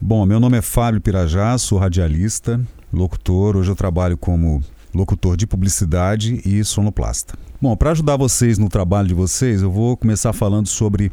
Bom, 0.00 0.24
meu 0.24 0.38
nome 0.38 0.56
é 0.56 0.62
Fábio 0.62 1.00
Pirajá, 1.00 1.58
sou 1.58 1.76
radialista, 1.76 2.60
locutor. 2.92 3.56
Hoje 3.56 3.72
eu 3.72 3.74
trabalho 3.74 4.16
como 4.16 4.62
locutor 4.94 5.36
de 5.36 5.44
publicidade 5.44 6.40
e 6.46 6.62
sonoplasta. 6.62 7.34
Bom, 7.60 7.76
para 7.76 7.90
ajudar 7.90 8.16
vocês 8.16 8.58
no 8.58 8.68
trabalho 8.68 9.08
de 9.08 9.14
vocês, 9.14 9.60
eu 9.60 9.72
vou 9.72 9.96
começar 9.96 10.32
falando 10.32 10.68
sobre 10.68 11.10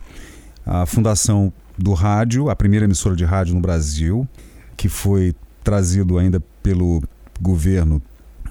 a 0.64 0.86
fundação 0.86 1.52
do 1.76 1.94
rádio, 1.94 2.48
a 2.48 2.56
primeira 2.56 2.86
emissora 2.86 3.16
de 3.16 3.26
rádio 3.26 3.56
no 3.56 3.60
Brasil, 3.60 4.28
que 4.78 4.88
foi 4.88 5.34
trazido 5.64 6.20
ainda 6.20 6.40
pelo 6.62 7.02
governo 7.42 8.00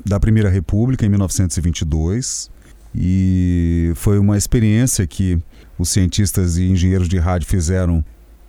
da 0.05 0.19
Primeira 0.19 0.51
República 0.51 1.07
em 1.07 1.09
1922 1.11 2.51
e 2.93 3.93
foi 3.95 4.19
uma 4.19 4.37
experiência 4.37 5.07
que 5.07 5.39
os 5.79 5.91
cientistas 5.91 6.57
e 6.57 6.65
engenheiros 6.65 7.09
de 7.09 7.19
rádio 7.19 7.47
fizeram 7.47 8.05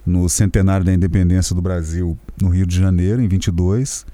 no 0.06 0.30
centenário 0.30 0.86
da 0.86 0.94
independência 0.94 1.56
do 1.56 1.62
Brasil 1.62 2.18
no 2.42 2.50
Rio 2.50 2.66
de 2.66 2.78
Janeiro 2.78 3.22
em 3.22 3.28
22 3.28 4.06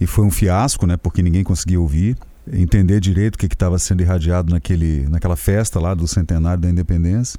e 0.00 0.06
foi 0.06 0.24
um 0.24 0.30
fiasco, 0.30 0.86
né, 0.86 0.96
porque 0.96 1.22
ninguém 1.22 1.44
conseguia 1.44 1.80
ouvir, 1.80 2.16
entender 2.52 3.00
direito 3.00 3.36
o 3.36 3.38
que 3.38 3.46
estava 3.46 3.78
sendo 3.78 4.02
irradiado 4.02 4.52
naquele, 4.52 5.08
naquela 5.08 5.36
festa 5.36 5.78
lá 5.78 5.94
do 5.94 6.08
centenário 6.08 6.60
da 6.60 6.68
independência 6.68 7.38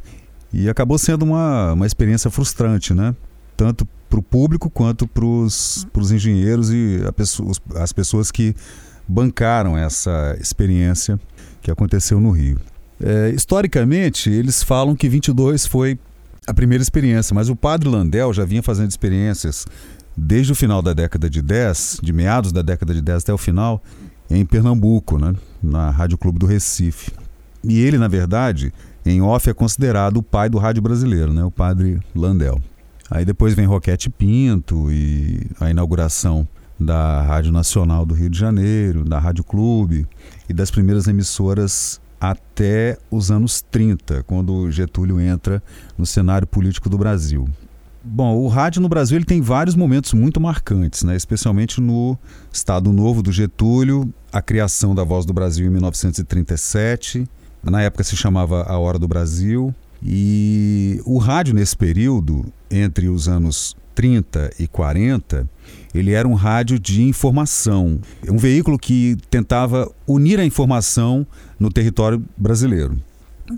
e 0.52 0.70
acabou 0.70 0.98
sendo 0.98 1.24
uma, 1.24 1.74
uma 1.74 1.86
experiência 1.86 2.32
frustrante, 2.32 2.94
né, 2.94 3.14
tanto 3.58 3.88
para 4.10 4.20
o 4.20 4.24
público 4.24 4.70
quanto 4.70 5.08
para 5.08 5.26
os 5.26 6.12
engenheiros 6.12 6.72
e 6.72 7.00
pessoa, 7.16 7.52
as 7.76 7.92
pessoas 7.92 8.32
que 8.32 8.56
bancaram 9.08 9.78
essa 9.78 10.38
experiência 10.40 11.20
que 11.62 11.72
aconteceu 11.72 12.20
no 12.20 12.32
Rio. 12.32 12.60
É, 13.02 13.32
historicamente, 13.32 14.30
eles 14.30 14.64
falam 14.64 14.96
que 14.96 15.10
22 15.10 15.66
foi 15.66 15.98
a 16.46 16.54
primeira 16.54 16.82
experiência, 16.82 17.34
mas 17.34 17.50
o 17.50 17.56
padre 17.56 17.90
Landel 17.90 18.34
já 18.34 18.46
vinha 18.46 18.62
fazendo 18.62 18.90
experiências 18.90 19.66
desde 20.16 20.52
o 20.52 20.56
final 20.56 20.82
da 20.82 20.94
década 20.94 21.30
de 21.30 21.42
10, 21.42 22.00
de 22.02 22.14
meados 22.14 22.52
da 22.52 22.62
década 22.62 22.94
de 22.94 23.02
10 23.02 23.24
até 23.24 23.34
o 23.34 23.38
final, 23.38 23.82
em 24.30 24.46
Pernambuco, 24.46 25.18
né, 25.18 25.34
na 25.62 25.90
Rádio 25.90 26.18
Clube 26.18 26.40
do 26.40 26.46
Recife. 26.46 27.12
E 27.64 27.80
ele, 27.80 27.98
na 27.98 28.08
verdade, 28.08 28.74
em 29.06 29.22
off 29.22 29.50
é 29.50 29.54
considerado 29.54 30.18
o 30.18 30.24
pai 30.24 30.50
do 30.50 30.58
rádio 30.58 30.82
brasileiro, 30.82 31.34
né, 31.34 31.44
o 31.44 31.52
padre 31.52 32.00
Landel. 32.16 32.62
Aí 33.10 33.26
depois 33.26 33.54
vem 33.54 33.66
Roquete 33.66 34.10
Pinto 34.10 34.92
e 34.92 35.46
a 35.60 35.70
inauguração 35.70 36.48
da 36.80 37.22
Rádio 37.22 37.52
Nacional 37.52 38.06
do 38.06 38.14
Rio 38.14 38.30
de 38.30 38.38
Janeiro, 38.38 39.04
da 39.04 39.20
Rádio 39.20 39.44
Clube 39.44 40.08
e 40.50 40.54
das 40.54 40.72
primeiras 40.72 41.08
emissoras 41.08 42.02
até 42.24 42.98
os 43.12 43.30
anos 43.30 43.62
30, 43.62 44.24
quando 44.24 44.72
Getúlio 44.72 45.20
entra 45.20 45.62
no 45.98 46.06
cenário 46.06 46.48
político 46.48 46.88
do 46.88 46.98
Brasil. 46.98 47.50
Bom, 48.02 48.38
o 48.38 48.48
rádio 48.48 48.82
no 48.82 48.88
Brasil 48.88 49.18
ele 49.18 49.26
tem 49.26 49.42
vários 49.42 49.76
momentos 49.76 50.14
muito 50.14 50.40
marcantes, 50.40 51.04
né? 51.04 51.18
especialmente 51.18 51.82
no 51.82 52.18
Estado 52.50 52.94
Novo 52.94 53.22
do 53.22 53.30
Getúlio, 53.30 54.14
a 54.32 54.42
criação 54.42 54.96
da 54.96 55.04
Voz 55.04 55.26
do 55.26 55.34
Brasil 55.34 55.66
em 55.66 55.70
1937, 55.70 57.28
na 57.62 57.82
época 57.82 58.06
se 58.06 58.16
chamava 58.16 58.64
A 58.64 58.78
Hora 58.78 58.98
do 58.98 59.08
Brasil, 59.08 59.76
e 60.02 61.02
o 61.06 61.18
rádio 61.18 61.54
nesse 61.54 61.76
período, 61.76 62.46
entre 62.72 63.10
os 63.10 63.28
anos 63.28 63.76
30 63.94 64.50
e 64.60 64.66
40, 64.66 65.50
ele 65.94 66.12
era 66.12 66.28
um 66.28 66.34
rádio 66.34 66.80
de 66.80 67.04
informação, 67.04 68.00
um 68.28 68.38
veículo 68.38 68.78
que 68.78 69.18
tentava 69.30 69.92
unir 70.08 70.40
a 70.40 70.46
informação 70.46 71.26
no 71.60 71.70
território 71.70 72.24
brasileiro. 72.38 72.98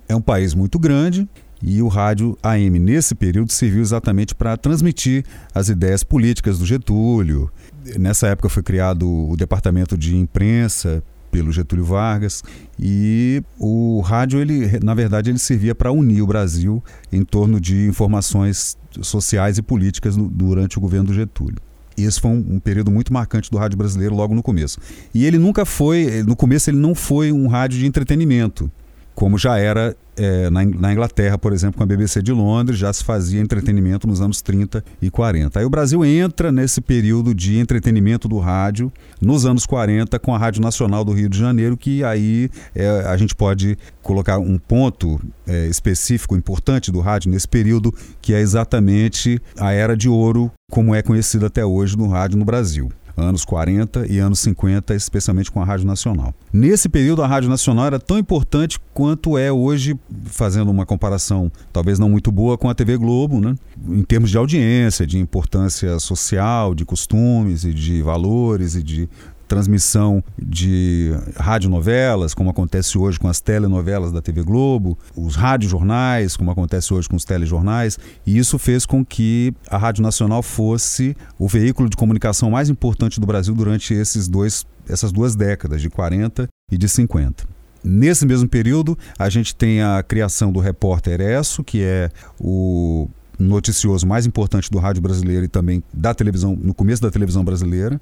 É 0.07 0.15
um 0.15 0.21
país 0.21 0.53
muito 0.53 0.77
grande 0.77 1.27
e 1.61 1.81
o 1.81 1.87
rádio 1.87 2.37
AM 2.43 2.79
nesse 2.79 3.15
período 3.15 3.51
serviu 3.51 3.81
exatamente 3.81 4.35
para 4.35 4.57
transmitir 4.57 5.23
as 5.53 5.69
ideias 5.69 6.03
políticas 6.03 6.59
do 6.59 6.65
Getúlio. 6.65 7.49
Nessa 7.97 8.27
época 8.27 8.49
foi 8.49 8.63
criado 8.63 9.09
o 9.09 9.35
departamento 9.37 9.97
de 9.97 10.15
imprensa 10.15 11.03
pelo 11.31 11.51
Getúlio 11.51 11.83
Vargas 11.83 12.43
e 12.79 13.43
o 13.59 13.99
rádio 14.01 14.39
ele 14.39 14.79
na 14.81 14.93
verdade 14.93 15.29
ele 15.29 15.39
servia 15.39 15.75
para 15.75 15.91
unir 15.91 16.21
o 16.21 16.27
Brasil 16.27 16.83
em 17.11 17.23
torno 17.23 17.59
de 17.59 17.87
informações 17.87 18.77
sociais 19.01 19.57
e 19.57 19.61
políticas 19.61 20.15
no, 20.15 20.29
durante 20.29 20.77
o 20.77 20.81
governo 20.81 21.07
do 21.07 21.13
Getúlio. 21.13 21.64
E 21.97 22.03
esse 22.03 22.19
foi 22.19 22.31
um, 22.31 22.45
um, 22.55 22.59
período 22.59 22.91
muito 22.91 23.13
marcante 23.13 23.49
do 23.49 23.57
rádio 23.57 23.77
brasileiro 23.77 24.15
logo 24.15 24.35
no 24.35 24.43
começo. 24.43 24.79
E 25.13 25.25
ele 25.25 25.37
nunca 25.37 25.65
foi, 25.65 26.23
no 26.23 26.35
começo 26.35 26.69
ele 26.69 26.77
não 26.77 26.93
foi 26.93 27.31
um 27.31 27.47
rádio 27.47 27.79
de 27.79 27.85
entretenimento, 27.85 28.69
como 29.15 29.37
já 29.37 29.57
era 29.57 29.95
é, 30.17 30.49
na, 30.49 30.63
na, 30.65 30.93
Inglaterra, 30.93 31.37
por 31.37 31.53
exemplo, 31.53 31.77
com 31.77 31.83
a 31.83 31.85
BBC 31.85 32.21
de 32.21 32.31
Londres, 32.31 32.77
já 32.77 32.91
se 32.91 33.03
fazia 33.03 33.41
entretenimento 33.41 34.07
nos 34.07 34.21
anos 34.21 34.41
30 34.41 34.83
e 35.01 35.09
40. 35.09 35.59
Aí 35.59 35.65
o 35.65 35.69
Brasil 35.69 36.03
entra 36.05 36.51
nesse 36.51 36.81
período 36.81 37.33
de 37.33 37.57
entretenimento 37.57 38.27
do 38.27 38.39
rádio 38.39 38.91
nos 39.21 39.45
anos 39.45 39.65
40 39.65 40.19
com 40.19 40.33
a 40.33 40.37
Rádio 40.37 40.61
Nacional 40.61 41.03
do 41.03 41.13
Rio 41.13 41.29
de 41.29 41.37
Janeiro, 41.37 41.77
que 41.77 42.03
aí 42.03 42.49
é, 42.73 42.87
a 43.07 43.17
gente 43.17 43.33
pode 43.33 43.77
colocar 44.01 44.37
um 44.37 44.57
ponto 44.57 45.19
é, 45.47 45.67
específico, 45.67 46.35
importante 46.35 46.91
do 46.91 46.99
rádio 46.99 47.31
nesse 47.31 47.47
período, 47.47 47.93
que 48.21 48.33
é 48.33 48.39
exatamente 48.39 49.41
a 49.57 49.71
era 49.71 49.95
de 49.95 50.09
ouro, 50.09 50.51
como 50.69 50.93
é 50.93 51.01
conhecida 51.01 51.47
até 51.47 51.65
hoje 51.65 51.97
no 51.97 52.07
rádio 52.07 52.37
no 52.37 52.45
Brasil 52.45 52.89
anos 53.15 53.45
40 53.45 54.07
e 54.07 54.19
anos 54.19 54.39
50, 54.39 54.93
especialmente 54.95 55.51
com 55.51 55.61
a 55.61 55.65
Rádio 55.65 55.85
Nacional. 55.85 56.33
Nesse 56.51 56.89
período, 56.89 57.21
a 57.23 57.27
Rádio 57.27 57.49
Nacional 57.49 57.85
era 57.85 57.99
tão 57.99 58.17
importante 58.17 58.79
quanto 58.93 59.37
é 59.37 59.51
hoje, 59.51 59.97
fazendo 60.25 60.69
uma 60.71 60.85
comparação 60.85 61.51
talvez 61.71 61.99
não 61.99 62.09
muito 62.09 62.31
boa 62.31 62.57
com 62.57 62.69
a 62.69 62.75
TV 62.75 62.97
Globo, 62.97 63.39
né? 63.39 63.55
em 63.89 64.03
termos 64.03 64.29
de 64.29 64.37
audiência, 64.37 65.05
de 65.05 65.17
importância 65.17 65.99
social, 65.99 66.73
de 66.73 66.85
costumes 66.85 67.63
e 67.63 67.73
de 67.73 68.01
valores 68.01 68.75
e 68.75 68.83
de 68.83 69.09
transmissão 69.47 70.23
de 70.37 71.11
radionovelas, 71.37 72.33
como 72.33 72.49
acontece 72.49 72.97
hoje 72.97 73.19
com 73.19 73.27
as 73.27 73.39
telenovelas 73.39 74.11
da 74.11 74.21
TV 74.21 74.43
Globo, 74.43 74.97
os 75.15 75.35
radiojornais, 75.35 76.35
como 76.35 76.51
acontece 76.51 76.93
hoje 76.93 77.07
com 77.07 77.15
os 77.15 77.25
telejornais, 77.25 77.97
e 78.25 78.37
isso 78.37 78.57
fez 78.57 78.85
com 78.85 79.05
que 79.05 79.53
a 79.69 79.77
Rádio 79.77 80.03
Nacional 80.03 80.41
fosse 80.41 81.15
o 81.37 81.47
veículo 81.47 81.89
de 81.89 81.95
comunicação 81.95 82.51
mais 82.51 82.69
importante 82.69 83.19
do 83.19 83.27
Brasil 83.27 83.53
durante 83.53 83.93
esses 83.93 84.27
dois, 84.27 84.65
essas 84.89 85.11
duas 85.11 85.35
décadas, 85.35 85.81
de 85.81 85.89
40 85.89 86.47
e 86.71 86.77
de 86.77 86.89
50. 86.89 87.45
Nesse 87.83 88.25
mesmo 88.25 88.49
período, 88.49 88.97
a 89.17 89.29
gente 89.29 89.55
tem 89.55 89.81
a 89.81 90.01
criação 90.01 90.51
do 90.51 90.59
Repórter 90.59 91.21
Esso, 91.21 91.63
que 91.63 91.83
é 91.83 92.09
o 92.39 93.07
noticioso 93.37 94.07
mais 94.07 94.25
importante 94.25 94.71
do 94.71 94.79
rádio 94.79 95.01
brasileiro 95.01 95.45
e 95.45 95.47
também 95.47 95.83
da 95.93 96.13
televisão, 96.13 96.55
no 96.55 96.73
começo 96.73 97.01
da 97.01 97.11
televisão 97.11 97.43
brasileira, 97.43 98.01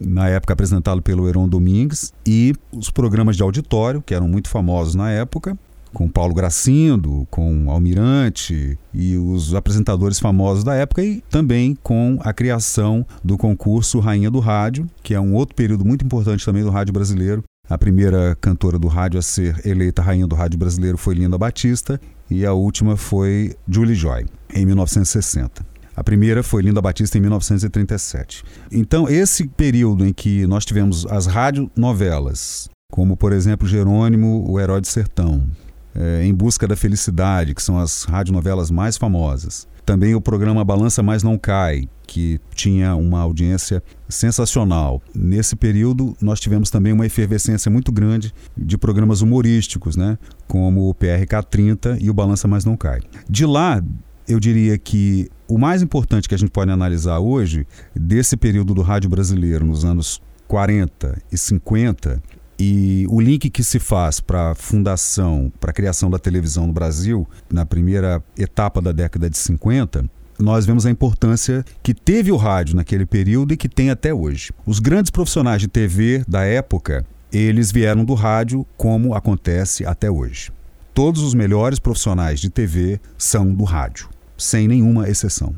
na 0.00 0.28
época 0.28 0.52
apresentado 0.52 1.02
pelo 1.02 1.28
Heron 1.28 1.48
Domingues, 1.48 2.12
e 2.26 2.54
os 2.72 2.90
programas 2.90 3.36
de 3.36 3.42
auditório, 3.42 4.02
que 4.02 4.14
eram 4.14 4.28
muito 4.28 4.48
famosos 4.48 4.94
na 4.94 5.10
época, 5.10 5.56
com 5.92 6.08
Paulo 6.08 6.34
Gracindo, 6.34 7.26
com 7.30 7.70
Almirante 7.70 8.76
e 8.92 9.16
os 9.16 9.54
apresentadores 9.54 10.18
famosos 10.18 10.64
da 10.64 10.74
época, 10.74 11.02
e 11.02 11.22
também 11.30 11.78
com 11.82 12.18
a 12.20 12.32
criação 12.32 13.06
do 13.22 13.38
concurso 13.38 14.00
Rainha 14.00 14.30
do 14.30 14.40
Rádio, 14.40 14.90
que 15.02 15.14
é 15.14 15.20
um 15.20 15.34
outro 15.34 15.54
período 15.54 15.84
muito 15.84 16.04
importante 16.04 16.44
também 16.44 16.64
do 16.64 16.70
rádio 16.70 16.92
brasileiro. 16.92 17.42
A 17.70 17.78
primeira 17.78 18.36
cantora 18.40 18.78
do 18.78 18.88
rádio 18.88 19.18
a 19.18 19.22
ser 19.22 19.66
eleita 19.66 20.02
rainha 20.02 20.26
do 20.26 20.34
rádio 20.34 20.58
brasileiro 20.58 20.98
foi 20.98 21.14
Linda 21.14 21.38
Batista 21.38 21.98
e 22.30 22.44
a 22.44 22.52
última 22.52 22.94
foi 22.94 23.56
Julie 23.66 23.94
Joy, 23.94 24.26
em 24.54 24.66
1960. 24.66 25.73
A 25.96 26.02
primeira 26.02 26.42
foi 26.42 26.62
Linda 26.62 26.82
Batista 26.82 27.18
em 27.18 27.20
1937. 27.20 28.44
Então, 28.70 29.08
esse 29.08 29.46
período 29.46 30.04
em 30.04 30.12
que 30.12 30.46
nós 30.46 30.64
tivemos 30.64 31.06
as 31.06 31.26
radionovelas, 31.26 32.68
como 32.90 33.16
por 33.16 33.32
exemplo 33.32 33.66
Jerônimo, 33.66 34.44
O 34.50 34.58
Herói 34.58 34.80
de 34.80 34.88
Sertão, 34.88 35.48
é, 35.94 36.24
Em 36.24 36.34
Busca 36.34 36.66
da 36.66 36.74
Felicidade, 36.74 37.54
que 37.54 37.62
são 37.62 37.78
as 37.78 38.04
radionovelas 38.04 38.70
mais 38.70 38.96
famosas. 38.96 39.68
Também 39.86 40.14
o 40.14 40.20
programa 40.20 40.64
Balança 40.64 41.02
Mais 41.02 41.22
Não 41.22 41.36
Cai, 41.36 41.88
que 42.06 42.40
tinha 42.54 42.96
uma 42.96 43.20
audiência 43.20 43.82
sensacional. 44.08 45.02
Nesse 45.14 45.54
período, 45.54 46.16
nós 46.20 46.40
tivemos 46.40 46.70
também 46.70 46.92
uma 46.92 47.04
efervescência 47.04 47.70
muito 47.70 47.92
grande 47.92 48.32
de 48.56 48.78
programas 48.78 49.20
humorísticos, 49.20 49.94
né? 49.94 50.18
como 50.48 50.88
o 50.88 50.94
PRK 50.94 51.42
30 51.50 51.98
e 52.00 52.08
o 52.08 52.14
Balança 52.14 52.48
Mais 52.48 52.64
Não 52.64 52.78
Cai. 52.78 53.00
De 53.28 53.44
lá, 53.44 53.82
eu 54.26 54.40
diria 54.40 54.78
que 54.78 55.30
o 55.46 55.58
mais 55.58 55.82
importante 55.82 56.28
que 56.28 56.34
a 56.34 56.38
gente 56.38 56.50
pode 56.50 56.70
analisar 56.70 57.18
hoje, 57.18 57.66
desse 57.94 58.36
período 58.36 58.74
do 58.74 58.82
rádio 58.82 59.10
brasileiro, 59.10 59.64
nos 59.64 59.84
anos 59.84 60.20
40 60.48 61.22
e 61.30 61.36
50, 61.36 62.22
e 62.58 63.06
o 63.10 63.20
link 63.20 63.50
que 63.50 63.64
se 63.64 63.78
faz 63.78 64.20
para 64.20 64.52
a 64.52 64.54
fundação, 64.54 65.52
para 65.60 65.70
a 65.70 65.74
criação 65.74 66.10
da 66.10 66.18
televisão 66.18 66.66
no 66.66 66.72
Brasil, 66.72 67.28
na 67.52 67.66
primeira 67.66 68.22
etapa 68.38 68.80
da 68.80 68.92
década 68.92 69.28
de 69.28 69.36
50, 69.36 70.08
nós 70.38 70.64
vemos 70.66 70.86
a 70.86 70.90
importância 70.90 71.64
que 71.82 71.94
teve 71.94 72.32
o 72.32 72.36
rádio 72.36 72.76
naquele 72.76 73.06
período 73.06 73.54
e 73.54 73.56
que 73.56 73.68
tem 73.68 73.90
até 73.90 74.12
hoje. 74.12 74.52
Os 74.66 74.80
grandes 74.80 75.10
profissionais 75.10 75.60
de 75.60 75.68
TV 75.68 76.24
da 76.26 76.44
época, 76.44 77.04
eles 77.32 77.70
vieram 77.70 78.04
do 78.04 78.14
rádio 78.14 78.66
como 78.76 79.14
acontece 79.14 79.84
até 79.84 80.10
hoje. 80.10 80.50
Todos 80.92 81.22
os 81.22 81.34
melhores 81.34 81.78
profissionais 81.78 82.40
de 82.40 82.50
TV 82.50 83.00
são 83.18 83.52
do 83.52 83.64
rádio 83.64 84.13
sem 84.36 84.68
nenhuma 84.68 85.08
exceção. 85.08 85.54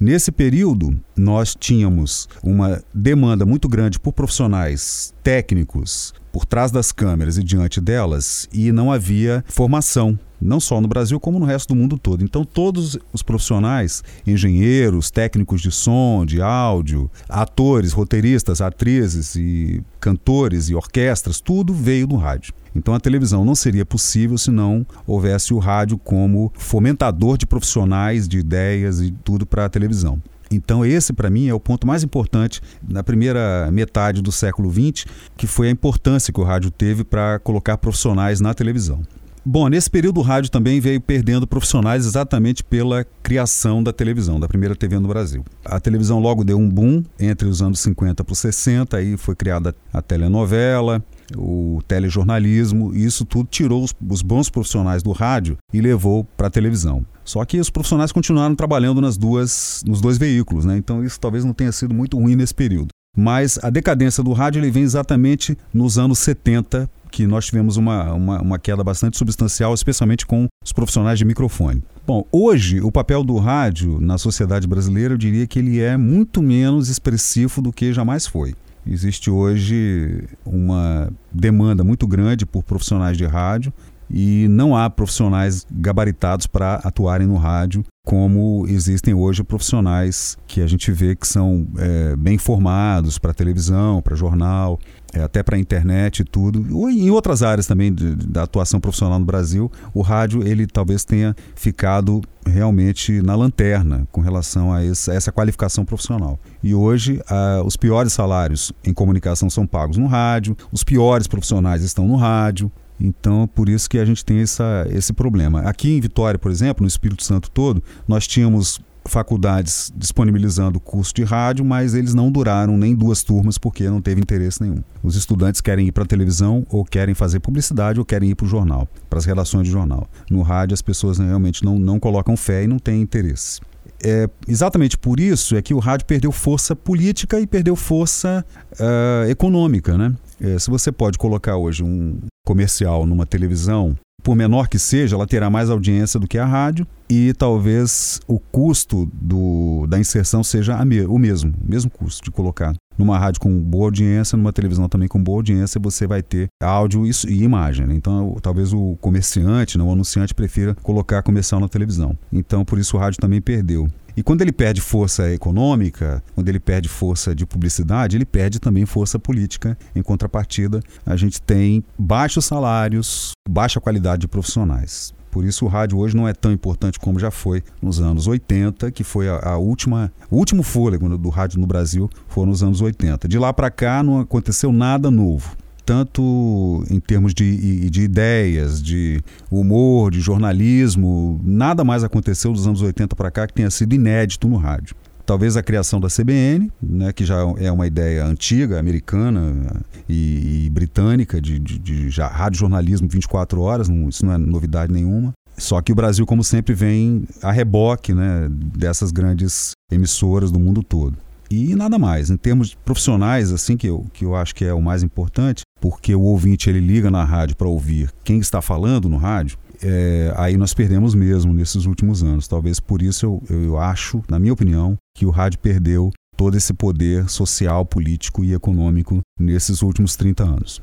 Nesse 0.00 0.30
período, 0.30 0.98
nós 1.16 1.56
tínhamos 1.58 2.28
uma 2.42 2.80
demanda 2.94 3.44
muito 3.44 3.68
grande 3.68 3.98
por 3.98 4.12
profissionais 4.12 5.12
técnicos 5.24 6.14
por 6.32 6.44
trás 6.44 6.70
das 6.70 6.92
câmeras 6.92 7.38
e 7.38 7.44
diante 7.44 7.80
delas, 7.80 8.48
e 8.52 8.72
não 8.72 8.92
havia 8.92 9.44
formação 9.48 10.18
não 10.40 10.60
só 10.60 10.80
no 10.80 10.88
Brasil, 10.88 11.18
como 11.18 11.38
no 11.38 11.46
resto 11.46 11.68
do 11.68 11.76
mundo 11.76 11.98
todo. 11.98 12.22
Então, 12.22 12.44
todos 12.44 12.98
os 13.12 13.22
profissionais, 13.22 14.02
engenheiros, 14.26 15.10
técnicos 15.10 15.60
de 15.60 15.70
som, 15.70 16.24
de 16.24 16.40
áudio, 16.40 17.10
atores, 17.28 17.92
roteiristas, 17.92 18.60
atrizes 18.60 19.34
e 19.34 19.82
cantores 20.00 20.68
e 20.68 20.74
orquestras, 20.74 21.40
tudo 21.40 21.74
veio 21.74 22.06
do 22.06 22.16
rádio. 22.16 22.54
Então, 22.74 22.94
a 22.94 23.00
televisão 23.00 23.44
não 23.44 23.54
seria 23.54 23.84
possível 23.84 24.38
se 24.38 24.50
não 24.50 24.86
houvesse 25.06 25.52
o 25.52 25.58
rádio 25.58 25.98
como 25.98 26.52
fomentador 26.56 27.36
de 27.36 27.46
profissionais, 27.46 28.28
de 28.28 28.38
ideias 28.38 29.00
e 29.00 29.10
tudo 29.10 29.44
para 29.44 29.64
a 29.64 29.68
televisão. 29.68 30.22
Então, 30.50 30.84
esse, 30.84 31.12
para 31.12 31.30
mim, 31.30 31.48
é 31.48 31.54
o 31.54 31.60
ponto 31.60 31.86
mais 31.86 32.02
importante 32.02 32.60
na 32.86 33.02
primeira 33.02 33.70
metade 33.72 34.22
do 34.22 34.32
século 34.32 34.72
XX, 34.72 35.04
que 35.36 35.46
foi 35.46 35.68
a 35.68 35.70
importância 35.70 36.32
que 36.32 36.40
o 36.40 36.44
rádio 36.44 36.70
teve 36.70 37.04
para 37.04 37.38
colocar 37.38 37.76
profissionais 37.78 38.40
na 38.40 38.54
televisão. 38.54 39.02
Bom, 39.44 39.66
nesse 39.68 39.88
período 39.88 40.20
o 40.20 40.22
rádio 40.22 40.50
também 40.50 40.78
veio 40.78 41.00
perdendo 41.00 41.46
profissionais 41.46 42.04
exatamente 42.04 42.62
pela 42.62 43.06
criação 43.22 43.82
da 43.82 43.92
televisão, 43.94 44.38
da 44.38 44.46
primeira 44.46 44.76
TV 44.76 44.98
no 44.98 45.08
Brasil. 45.08 45.42
A 45.64 45.80
televisão 45.80 46.20
logo 46.20 46.44
deu 46.44 46.58
um 46.58 46.68
boom 46.68 47.02
entre 47.18 47.48
os 47.48 47.62
anos 47.62 47.80
50 47.80 48.22
para 48.24 48.32
os 48.32 48.38
60, 48.38 48.96
aí 48.96 49.16
foi 49.16 49.34
criada 49.34 49.74
a 49.90 50.02
telenovela, 50.02 51.02
o 51.36 51.80
telejornalismo, 51.86 52.94
e 52.94 53.04
isso 53.04 53.24
tudo 53.24 53.48
tirou 53.50 53.84
os, 53.84 53.94
os 54.08 54.22
bons 54.22 54.48
profissionais 54.48 55.02
do 55.02 55.12
rádio 55.12 55.56
e 55.72 55.80
levou 55.80 56.24
para 56.36 56.46
a 56.46 56.50
televisão. 56.50 57.04
Só 57.24 57.44
que 57.44 57.60
os 57.60 57.70
profissionais 57.70 58.12
continuaram 58.12 58.54
trabalhando 58.54 59.00
nas 59.00 59.16
duas, 59.16 59.82
nos 59.86 60.00
dois 60.00 60.16
veículos, 60.16 60.64
né? 60.64 60.76
então 60.76 61.04
isso 61.04 61.20
talvez 61.20 61.44
não 61.44 61.52
tenha 61.52 61.72
sido 61.72 61.94
muito 61.94 62.18
ruim 62.18 62.36
nesse 62.36 62.54
período. 62.54 62.88
Mas 63.16 63.58
a 63.62 63.70
decadência 63.70 64.22
do 64.22 64.32
rádio 64.32 64.60
ele 64.60 64.70
vem 64.70 64.84
exatamente 64.84 65.58
nos 65.74 65.98
anos 65.98 66.18
70 66.20 66.88
que 67.10 67.26
nós 67.26 67.46
tivemos 67.46 67.76
uma, 67.76 68.12
uma, 68.12 68.40
uma, 68.40 68.58
queda 68.58 68.84
bastante 68.84 69.16
substancial, 69.16 69.74
especialmente 69.74 70.26
com 70.26 70.46
os 70.62 70.72
profissionais 70.72 71.18
de 71.18 71.24
microfone. 71.24 71.82
Bom, 72.06 72.24
hoje 72.30 72.80
o 72.80 72.92
papel 72.92 73.24
do 73.24 73.36
rádio 73.38 73.98
na 74.00 74.18
sociedade 74.18 74.66
brasileira, 74.66 75.14
eu 75.14 75.18
diria 75.18 75.46
que 75.46 75.58
ele 75.58 75.80
é 75.80 75.96
muito 75.96 76.42
menos 76.42 76.88
expressivo 76.88 77.60
do 77.60 77.72
que 77.72 77.92
jamais 77.92 78.26
foi. 78.26 78.54
Existe 78.86 79.30
hoje 79.30 80.24
uma 80.44 81.10
demanda 81.32 81.84
muito 81.84 82.06
grande 82.06 82.46
por 82.46 82.62
profissionais 82.62 83.16
de 83.16 83.26
rádio 83.26 83.72
e 84.10 84.46
não 84.48 84.76
há 84.76 84.88
profissionais 84.88 85.66
gabaritados 85.70 86.46
para 86.46 86.76
atuarem 86.76 87.26
no 87.26 87.36
rádio 87.36 87.84
como 88.08 88.64
existem 88.66 89.12
hoje 89.12 89.44
profissionais 89.44 90.38
que 90.46 90.62
a 90.62 90.66
gente 90.66 90.90
vê 90.90 91.14
que 91.14 91.28
são 91.28 91.68
é, 91.76 92.16
bem 92.16 92.38
formados 92.38 93.18
para 93.18 93.34
televisão, 93.34 94.00
para 94.00 94.16
jornal, 94.16 94.78
é, 95.12 95.20
até 95.20 95.42
para 95.42 95.56
a 95.56 95.58
internet 95.58 96.20
e 96.20 96.24
tudo. 96.24 96.74
Ou 96.74 96.88
em 96.88 97.10
outras 97.10 97.42
áreas 97.42 97.66
também 97.66 97.92
de, 97.92 98.16
da 98.16 98.44
atuação 98.44 98.80
profissional 98.80 99.18
no 99.18 99.26
Brasil, 99.26 99.70
o 99.92 100.00
rádio 100.00 100.42
ele 100.42 100.66
talvez 100.66 101.04
tenha 101.04 101.36
ficado 101.54 102.22
realmente 102.46 103.20
na 103.20 103.34
lanterna 103.34 104.08
com 104.10 104.22
relação 104.22 104.72
a 104.72 104.82
essa, 104.82 105.12
essa 105.12 105.30
qualificação 105.30 105.84
profissional. 105.84 106.40
E 106.62 106.74
hoje 106.74 107.20
os 107.66 107.76
piores 107.76 108.14
salários 108.14 108.72
em 108.82 108.94
comunicação 108.94 109.50
são 109.50 109.66
pagos 109.66 109.98
no 109.98 110.06
rádio, 110.06 110.56
os 110.72 110.82
piores 110.82 111.26
profissionais 111.26 111.82
estão 111.82 112.08
no 112.08 112.16
rádio. 112.16 112.72
Então, 113.00 113.46
por 113.46 113.68
isso 113.68 113.88
que 113.88 113.98
a 113.98 114.04
gente 114.04 114.24
tem 114.24 114.40
essa, 114.40 114.86
esse 114.90 115.12
problema. 115.12 115.60
Aqui 115.62 115.96
em 115.96 116.00
Vitória, 116.00 116.38
por 116.38 116.50
exemplo, 116.50 116.82
no 116.82 116.88
Espírito 116.88 117.22
Santo 117.22 117.50
todo, 117.50 117.82
nós 118.06 118.26
tínhamos 118.26 118.80
faculdades 119.08 119.92
disponibilizando 119.96 120.78
curso 120.78 121.14
de 121.14 121.24
rádio, 121.24 121.64
mas 121.64 121.94
eles 121.94 122.14
não 122.14 122.30
duraram 122.30 122.76
nem 122.76 122.94
duas 122.94 123.22
turmas 123.22 123.58
porque 123.58 123.88
não 123.88 124.00
teve 124.00 124.20
interesse 124.20 124.62
nenhum. 124.62 124.82
Os 125.02 125.16
estudantes 125.16 125.60
querem 125.60 125.88
ir 125.88 125.92
para 125.92 126.04
a 126.04 126.06
televisão 126.06 126.64
ou 126.68 126.84
querem 126.84 127.14
fazer 127.14 127.40
publicidade 127.40 127.98
ou 127.98 128.04
querem 128.04 128.30
ir 128.30 128.34
para 128.34 128.46
o 128.46 128.48
jornal, 128.48 128.86
para 129.08 129.18
as 129.18 129.24
relações 129.24 129.64
de 129.64 129.70
jornal. 129.70 130.08
No 130.30 130.42
rádio 130.42 130.74
as 130.74 130.82
pessoas 130.82 131.18
realmente 131.18 131.64
não, 131.64 131.78
não 131.78 131.98
colocam 131.98 132.36
fé 132.36 132.64
e 132.64 132.66
não 132.66 132.78
têm 132.78 133.00
interesse. 133.00 133.60
É, 134.04 134.28
exatamente 134.46 134.96
por 134.96 135.18
isso 135.18 135.56
é 135.56 135.62
que 135.62 135.74
o 135.74 135.78
rádio 135.78 136.06
perdeu 136.06 136.30
força 136.30 136.76
política 136.76 137.40
e 137.40 137.46
perdeu 137.46 137.74
força 137.74 138.44
uh, 138.74 139.28
econômica, 139.28 139.98
né? 139.98 140.14
É, 140.40 140.56
se 140.56 140.70
você 140.70 140.92
pode 140.92 141.18
colocar 141.18 141.56
hoje 141.56 141.82
um 141.82 142.20
comercial 142.48 143.04
numa 143.04 143.26
televisão, 143.26 143.94
por 144.22 144.34
menor 144.34 144.68
que 144.68 144.78
seja, 144.78 145.14
ela 145.14 145.26
terá 145.26 145.50
mais 145.50 145.68
audiência 145.68 146.18
do 146.18 146.26
que 146.26 146.38
a 146.38 146.46
rádio 146.46 146.86
e 147.08 147.34
talvez 147.34 148.20
o 148.26 148.38
custo 148.38 149.06
do, 149.12 149.86
da 149.86 149.98
inserção 149.98 150.42
seja 150.42 150.82
me, 150.82 151.02
o 151.02 151.18
mesmo, 151.18 151.52
o 151.62 151.70
mesmo 151.70 151.90
custo 151.90 152.24
de 152.24 152.30
colocar 152.30 152.74
numa 152.96 153.18
rádio 153.18 153.40
com 153.42 153.60
boa 153.60 153.84
audiência, 153.84 154.36
numa 154.36 154.52
televisão 154.52 154.88
também 154.88 155.08
com 155.08 155.22
boa 155.22 155.38
audiência, 155.38 155.78
você 155.78 156.06
vai 156.06 156.22
ter 156.22 156.48
áudio 156.60 157.06
e, 157.06 157.10
e 157.28 157.42
imagem. 157.42 157.86
Né? 157.86 157.94
Então, 157.94 158.36
talvez 158.42 158.72
o 158.72 158.96
comerciante, 159.00 159.76
não, 159.76 159.88
o 159.88 159.92
anunciante, 159.92 160.34
prefira 160.34 160.74
colocar 160.82 161.22
comercial 161.22 161.60
na 161.60 161.68
televisão. 161.68 162.18
Então, 162.32 162.64
por 162.64 162.78
isso 162.78 162.96
o 162.96 163.00
rádio 163.00 163.20
também 163.20 163.40
perdeu. 163.40 163.88
E 164.18 164.22
quando 164.24 164.42
ele 164.42 164.50
perde 164.50 164.80
força 164.80 165.32
econômica, 165.32 166.20
quando 166.34 166.48
ele 166.48 166.58
perde 166.58 166.88
força 166.88 167.32
de 167.36 167.46
publicidade, 167.46 168.16
ele 168.16 168.24
perde 168.24 168.58
também 168.58 168.84
força 168.84 169.16
política. 169.16 169.78
Em 169.94 170.02
contrapartida, 170.02 170.82
a 171.06 171.14
gente 171.14 171.40
tem 171.40 171.84
baixos 171.96 172.44
salários, 172.44 173.30
baixa 173.48 173.80
qualidade 173.80 174.22
de 174.22 174.26
profissionais. 174.26 175.14
Por 175.30 175.44
isso 175.44 175.64
o 175.64 175.68
rádio 175.68 175.98
hoje 175.98 176.16
não 176.16 176.26
é 176.26 176.32
tão 176.32 176.50
importante 176.50 176.98
como 176.98 177.16
já 177.16 177.30
foi 177.30 177.62
nos 177.80 178.00
anos 178.00 178.26
80, 178.26 178.90
que 178.90 179.04
foi 179.04 179.28
a, 179.28 179.50
a 179.50 179.56
última, 179.56 180.12
o 180.28 180.36
último 180.36 180.64
fôlego 180.64 181.16
do 181.16 181.28
rádio 181.28 181.60
no 181.60 181.66
Brasil 181.68 182.10
foram 182.26 182.48
nos 182.50 182.60
anos 182.60 182.80
80. 182.80 183.28
De 183.28 183.38
lá 183.38 183.52
para 183.52 183.70
cá 183.70 184.02
não 184.02 184.18
aconteceu 184.18 184.72
nada 184.72 185.12
novo 185.12 185.56
tanto 185.88 186.84
em 186.90 187.00
termos 187.00 187.32
de, 187.32 187.88
de 187.88 188.02
ideias, 188.02 188.82
de 188.82 189.22
humor, 189.50 190.10
de 190.10 190.20
jornalismo, 190.20 191.40
nada 191.42 191.82
mais 191.82 192.04
aconteceu 192.04 192.52
dos 192.52 192.66
anos 192.66 192.82
80 192.82 193.16
para 193.16 193.30
cá 193.30 193.46
que 193.46 193.54
tenha 193.54 193.70
sido 193.70 193.94
inédito 193.94 194.46
no 194.46 194.58
rádio. 194.58 194.94
Talvez 195.24 195.56
a 195.56 195.62
criação 195.62 195.98
da 195.98 196.08
CBN, 196.08 196.70
né, 196.82 197.10
que 197.10 197.24
já 197.24 197.36
é 197.56 197.72
uma 197.72 197.86
ideia 197.86 198.22
antiga, 198.26 198.78
americana 198.78 199.82
e, 200.06 200.66
e 200.66 200.70
britânica, 200.70 201.40
de, 201.40 201.58
de, 201.58 201.78
de 201.78 202.10
já, 202.10 202.28
rádio 202.28 202.60
jornalismo 202.60 203.08
24 203.08 203.58
horas, 203.58 203.88
não, 203.88 204.10
isso 204.10 204.26
não 204.26 204.34
é 204.34 204.36
novidade 204.36 204.92
nenhuma. 204.92 205.32
Só 205.56 205.80
que 205.80 205.90
o 205.90 205.94
Brasil, 205.94 206.26
como 206.26 206.44
sempre, 206.44 206.74
vem 206.74 207.24
a 207.42 207.50
reboque 207.50 208.12
né, 208.12 208.46
dessas 208.50 209.10
grandes 209.10 209.72
emissoras 209.90 210.52
do 210.52 210.58
mundo 210.58 210.82
todo. 210.82 211.16
E 211.50 211.74
nada 211.74 211.98
mais. 211.98 212.30
Em 212.30 212.36
termos 212.36 212.74
profissionais, 212.74 213.52
assim, 213.52 213.76
que 213.76 213.86
eu, 213.86 214.06
que 214.12 214.24
eu 214.24 214.36
acho 214.36 214.54
que 214.54 214.64
é 214.64 214.72
o 214.72 214.82
mais 214.82 215.02
importante, 215.02 215.62
porque 215.80 216.14
o 216.14 216.22
ouvinte 216.22 216.68
ele 216.68 216.80
liga 216.80 217.10
na 217.10 217.24
rádio 217.24 217.56
para 217.56 217.68
ouvir 217.68 218.12
quem 218.22 218.38
está 218.38 218.60
falando 218.60 219.08
no 219.08 219.16
rádio, 219.16 219.58
é, 219.82 220.32
aí 220.36 220.56
nós 220.56 220.74
perdemos 220.74 221.14
mesmo 221.14 221.52
nesses 221.52 221.86
últimos 221.86 222.22
anos. 222.22 222.48
Talvez 222.48 222.80
por 222.80 223.00
isso 223.00 223.24
eu, 223.26 223.42
eu 223.48 223.78
acho, 223.78 224.22
na 224.28 224.38
minha 224.38 224.52
opinião, 224.52 224.96
que 225.16 225.24
o 225.24 225.30
rádio 225.30 225.58
perdeu 225.60 226.10
todo 226.36 226.56
esse 226.56 226.72
poder 226.72 227.28
social, 227.28 227.84
político 227.84 228.44
e 228.44 228.54
econômico 228.54 229.20
nesses 229.38 229.82
últimos 229.82 230.14
30 230.16 230.44
anos. 230.44 230.82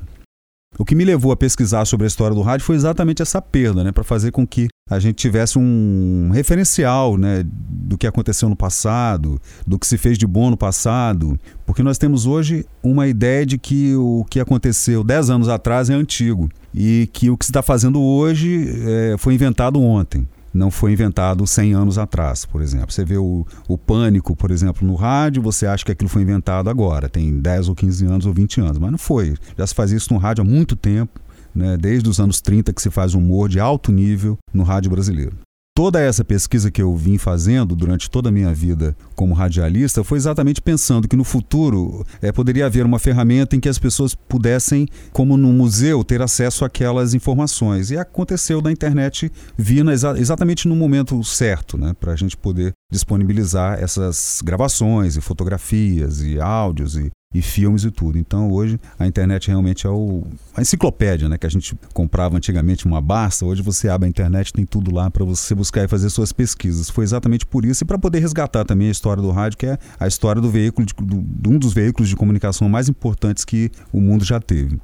O 0.78 0.84
que 0.84 0.94
me 0.94 1.04
levou 1.04 1.32
a 1.32 1.36
pesquisar 1.36 1.84
sobre 1.86 2.04
a 2.04 2.06
história 2.06 2.34
do 2.34 2.42
rádio 2.42 2.66
foi 2.66 2.76
exatamente 2.76 3.22
essa 3.22 3.40
perda, 3.40 3.82
né, 3.82 3.92
para 3.92 4.04
fazer 4.04 4.30
com 4.30 4.46
que 4.46 4.68
a 4.90 4.98
gente 4.98 5.16
tivesse 5.16 5.58
um 5.58 6.30
referencial 6.32 7.16
né, 7.16 7.44
do 7.44 7.96
que 7.96 8.06
aconteceu 8.06 8.48
no 8.48 8.56
passado, 8.56 9.40
do 9.66 9.78
que 9.78 9.86
se 9.86 9.96
fez 9.96 10.18
de 10.18 10.26
bom 10.26 10.50
no 10.50 10.56
passado, 10.56 11.38
porque 11.64 11.82
nós 11.82 11.98
temos 11.98 12.26
hoje 12.26 12.66
uma 12.82 13.08
ideia 13.08 13.46
de 13.46 13.58
que 13.58 13.96
o 13.96 14.24
que 14.28 14.38
aconteceu 14.38 15.02
10 15.02 15.30
anos 15.30 15.48
atrás 15.48 15.88
é 15.88 15.94
antigo 15.94 16.48
e 16.74 17.08
que 17.12 17.30
o 17.30 17.38
que 17.38 17.46
se 17.46 17.50
está 17.50 17.62
fazendo 17.62 18.00
hoje 18.00 18.68
é, 18.86 19.16
foi 19.18 19.34
inventado 19.34 19.80
ontem 19.80 20.28
não 20.56 20.70
foi 20.70 20.92
inventado 20.92 21.46
100 21.46 21.74
anos 21.74 21.98
atrás, 21.98 22.44
por 22.44 22.62
exemplo. 22.62 22.90
Você 22.90 23.04
vê 23.04 23.16
o, 23.16 23.46
o 23.68 23.78
pânico, 23.78 24.34
por 24.34 24.50
exemplo, 24.50 24.86
no 24.86 24.94
rádio, 24.94 25.42
você 25.42 25.66
acha 25.66 25.84
que 25.84 25.92
aquilo 25.92 26.08
foi 26.08 26.22
inventado 26.22 26.70
agora, 26.70 27.08
tem 27.08 27.38
10 27.38 27.68
ou 27.68 27.74
15 27.74 28.06
anos 28.06 28.26
ou 28.26 28.32
20 28.32 28.60
anos, 28.60 28.78
mas 28.78 28.90
não 28.90 28.98
foi. 28.98 29.34
Já 29.56 29.66
se 29.66 29.74
fazia 29.74 29.96
isso 29.96 30.12
no 30.12 30.18
rádio 30.18 30.42
há 30.42 30.44
muito 30.44 30.74
tempo, 30.74 31.20
né? 31.54 31.76
desde 31.76 32.08
os 32.08 32.18
anos 32.18 32.40
30 32.40 32.72
que 32.72 32.82
se 32.82 32.90
faz 32.90 33.14
humor 33.14 33.48
de 33.48 33.60
alto 33.60 33.92
nível 33.92 34.36
no 34.52 34.62
rádio 34.62 34.90
brasileiro 34.90 35.45
toda 35.76 36.00
essa 36.00 36.24
pesquisa 36.24 36.70
que 36.70 36.80
eu 36.80 36.96
vim 36.96 37.18
fazendo 37.18 37.76
durante 37.76 38.10
toda 38.10 38.30
a 38.30 38.32
minha 38.32 38.50
vida 38.54 38.96
como 39.14 39.34
radialista 39.34 40.02
foi 40.02 40.16
exatamente 40.16 40.58
pensando 40.58 41.06
que 41.06 41.14
no 41.14 41.22
futuro 41.22 42.02
é, 42.22 42.32
poderia 42.32 42.64
haver 42.64 42.86
uma 42.86 42.98
ferramenta 42.98 43.54
em 43.54 43.60
que 43.60 43.68
as 43.68 43.78
pessoas 43.78 44.14
pudessem, 44.14 44.88
como 45.12 45.36
no 45.36 45.52
museu, 45.52 46.02
ter 46.02 46.22
acesso 46.22 46.64
àquelas 46.64 47.12
informações. 47.12 47.90
E 47.90 47.98
aconteceu 47.98 48.62
da 48.62 48.72
internet 48.72 49.30
vir 49.54 49.86
exa 49.88 50.18
exatamente 50.18 50.66
no 50.66 50.74
momento 50.74 51.22
certo, 51.22 51.76
né, 51.76 51.94
para 52.00 52.14
a 52.14 52.16
gente 52.16 52.38
poder 52.38 52.72
disponibilizar 52.90 53.78
essas 53.78 54.40
gravações 54.42 55.14
e 55.14 55.20
fotografias 55.20 56.22
e 56.22 56.40
áudios 56.40 56.96
e, 56.96 57.10
e 57.38 57.42
filmes 57.42 57.84
e 57.84 57.90
tudo. 57.90 58.18
Então 58.18 58.50
hoje 58.50 58.80
a 58.98 59.06
internet 59.06 59.48
realmente 59.48 59.86
é 59.86 59.90
o, 59.90 60.24
a 60.54 60.62
enciclopédia, 60.62 61.28
né? 61.28 61.36
Que 61.36 61.46
a 61.46 61.50
gente 61.50 61.76
comprava 61.92 62.36
antigamente 62.36 62.86
uma 62.86 63.00
basta. 63.00 63.44
Hoje 63.44 63.62
você 63.62 63.88
abre 63.88 64.06
a 64.06 64.08
internet, 64.08 64.52
tem 64.52 64.64
tudo 64.64 64.94
lá 64.94 65.10
para 65.10 65.24
você 65.24 65.54
buscar 65.54 65.84
e 65.84 65.88
fazer 65.88 66.08
suas 66.10 66.32
pesquisas. 66.32 66.88
Foi 66.88 67.04
exatamente 67.04 67.44
por 67.44 67.64
isso 67.64 67.84
e 67.84 67.86
para 67.86 67.98
poder 67.98 68.20
resgatar 68.20 68.64
também 68.64 68.88
a 68.88 68.92
história 68.92 69.22
do 69.22 69.30
rádio, 69.30 69.58
que 69.58 69.66
é 69.66 69.78
a 69.98 70.06
história 70.06 70.40
do 70.40 70.50
veículo, 70.50 70.86
de, 70.86 70.94
do, 70.94 71.50
um 71.50 71.58
dos 71.58 71.72
veículos 71.72 72.08
de 72.08 72.16
comunicação 72.16 72.68
mais 72.68 72.88
importantes 72.88 73.44
que 73.44 73.70
o 73.92 74.00
mundo 74.00 74.24
já 74.24 74.40
teve. 74.40 74.78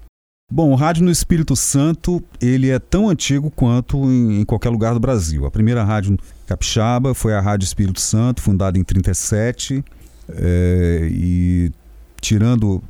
Bom, 0.51 0.71
o 0.71 0.75
rádio 0.75 1.03
no 1.03 1.11
Espírito 1.11 1.57
Santo 1.57 2.23
ele 2.39 2.69
é 2.69 2.79
tão 2.79 3.09
antigo 3.09 3.51
quanto 3.51 3.97
em, 4.05 4.43
em, 4.43 4.45
qualquer 4.45 4.69
lugar 4.69 4.93
do 4.93 5.01
Brasil. 5.01 5.47
A 5.47 5.51
primeira 5.51 5.83
rádio 5.83 6.19
capixaba 6.47 7.15
foi 7.15 7.33
a 7.33 7.41
Rádio 7.41 7.65
Espírito 7.65 7.99
Santo, 7.99 8.43
fundada 8.43 8.79
em 8.79 8.85
37, 8.85 9.83
é, 10.29 11.09
e 11.11 11.73
tirando 12.23 12.83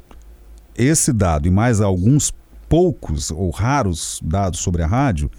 esse 0.77 1.13
dado 1.13 1.49
e 1.49 1.51
mais 1.51 1.81
alguns 1.81 2.33
poucos 2.69 3.31
ou 3.31 3.51
raros 3.51 4.21
dados 4.23 4.61
sobre 4.61 4.83
a 4.83 4.87
rádio, 4.87 5.31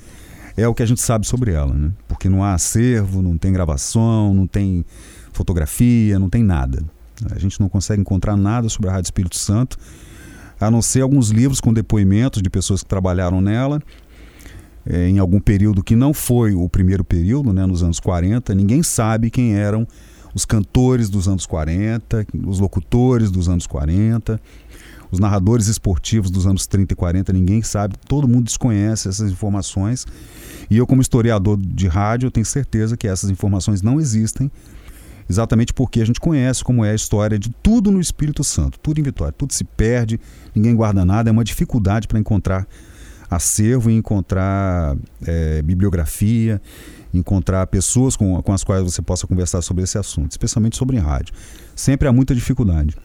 é 0.58 0.68
o 0.68 0.74
que 0.74 0.84
a 0.84 0.86
gente 0.86 1.02
sabe 1.02 1.26
sobre 1.26 1.54
ela, 1.54 1.74
né? 1.74 1.92
Porque 2.08 2.28
não 2.28 2.44
há 2.44 2.54
acervo, 2.54 3.22
não 3.22 3.38
tem 3.38 3.54
gravação, 3.54 4.34
não 4.34 4.46
tem 4.46 4.84
fotografia, 5.32 6.20
não 6.20 6.30
tem 6.30 6.44
nada. 6.44 6.84
A 7.32 7.40
gente 7.40 7.60
não 7.60 7.70
consegue 7.70 8.02
encontrar 8.02 8.36
nada 8.36 8.68
sobre 8.68 8.90
a 8.90 8.94
Rádio 8.94 9.08
Espírito 9.08 9.38
Santo 9.38 9.78
a 10.60 10.72
não 10.72 10.82
ser 10.82 11.02
alguns 11.02 11.30
livros 11.30 11.60
com 11.60 11.74
depoimentos 11.74 12.42
de 12.42 12.50
pessoas 12.50 12.82
que 12.84 12.90
trabalharam 12.90 13.42
nela, 13.42 13.82
é, 14.86 15.08
em 15.08 15.20
algum 15.20 15.40
período 15.40 15.84
que 15.84 15.96
não 15.96 16.14
foi 16.14 16.54
o 16.54 16.68
primeiro 16.70 17.04
período, 17.04 17.54
né, 17.54 17.66
nos 17.66 17.84
anos 17.84 18.00
40. 18.00 18.54
Ninguém 18.56 18.82
sabe 18.82 19.30
quem 19.30 19.56
eram 19.56 19.88
os 20.34 20.46
cantores 20.46 21.10
dos 21.10 21.28
anos 21.28 21.46
40, 21.46 22.26
os 22.46 22.60
locutores 22.60 23.30
dos 23.30 23.48
anos 23.48 23.68
40, 23.68 24.40
os 25.12 25.20
narradores 25.20 25.68
esportivos 25.68 26.32
dos 26.32 26.48
anos 26.48 26.66
30 26.66 26.94
e 26.94 26.96
40, 26.96 27.34
ninguém 27.34 27.62
sabe, 27.62 27.96
todo 28.08 28.28
mundo 28.28 28.46
desconhece 28.46 29.08
essas 29.08 29.32
informações. 29.32 30.08
E 30.70 30.78
eu, 30.78 30.88
como 30.88 31.02
historiador 31.02 31.58
de 31.58 31.88
rádio, 31.88 32.32
tenho 32.32 32.46
certeza 32.46 32.98
que 32.98 33.08
essas 33.08 33.30
informações 33.30 33.82
não 33.82 34.00
existem 34.00 34.50
exatamente 35.30 35.74
porque 35.74 36.02
a 36.02 36.06
gente 36.06 36.20
conhece 36.20 36.64
como 36.64 36.84
é 36.84 36.92
a 36.92 36.96
história 36.96 37.40
de 37.40 37.50
tudo 37.50 37.92
no 37.92 38.00
Espírito 38.00 38.44
Santo, 38.44 38.78
tudo 38.80 39.00
em 39.00 39.04
Vitória, 39.04 39.32
tudo 39.32 39.54
se 39.54 39.64
perde, 39.64 40.20
ninguém 40.54 40.76
guarda 40.76 41.06
nada, 41.06 41.30
é 41.30 41.32
uma 41.32 41.44
dificuldade 41.44 42.08
para 42.08 42.20
encontrar 42.20 42.68
acervo 43.30 43.90
e 43.90 43.96
encontrar 43.96 44.96
é, 45.26 45.62
bibliografia, 45.62 46.62
encontrar 47.14 47.68
pessoas 47.68 48.16
com, 48.16 48.42
com 48.42 48.54
as 48.54 48.64
quais 48.64 48.84
você 48.84 49.02
possa 49.02 49.28
conversar 49.28 49.62
sobre 49.62 49.84
esse 49.84 49.98
assunto, 49.98 50.32
especialmente 50.32 50.78
sobre 50.78 50.98
rádio. 50.98 51.34
Sempre 51.76 52.08
há 52.08 52.14
muita 52.14 52.34
dificuldade. 52.34 52.98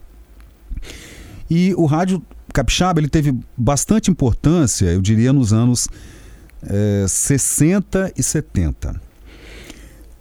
E 1.50 1.74
o 1.74 1.86
rádio 1.86 2.22
capixaba 2.52 3.00
ele 3.00 3.08
teve 3.08 3.38
bastante 3.56 4.10
importância, 4.10 4.86
eu 4.86 5.00
diria, 5.00 5.32
nos 5.32 5.52
anos 5.52 5.88
é, 6.62 7.04
60 7.06 8.12
e 8.16 8.22
70. 8.22 9.00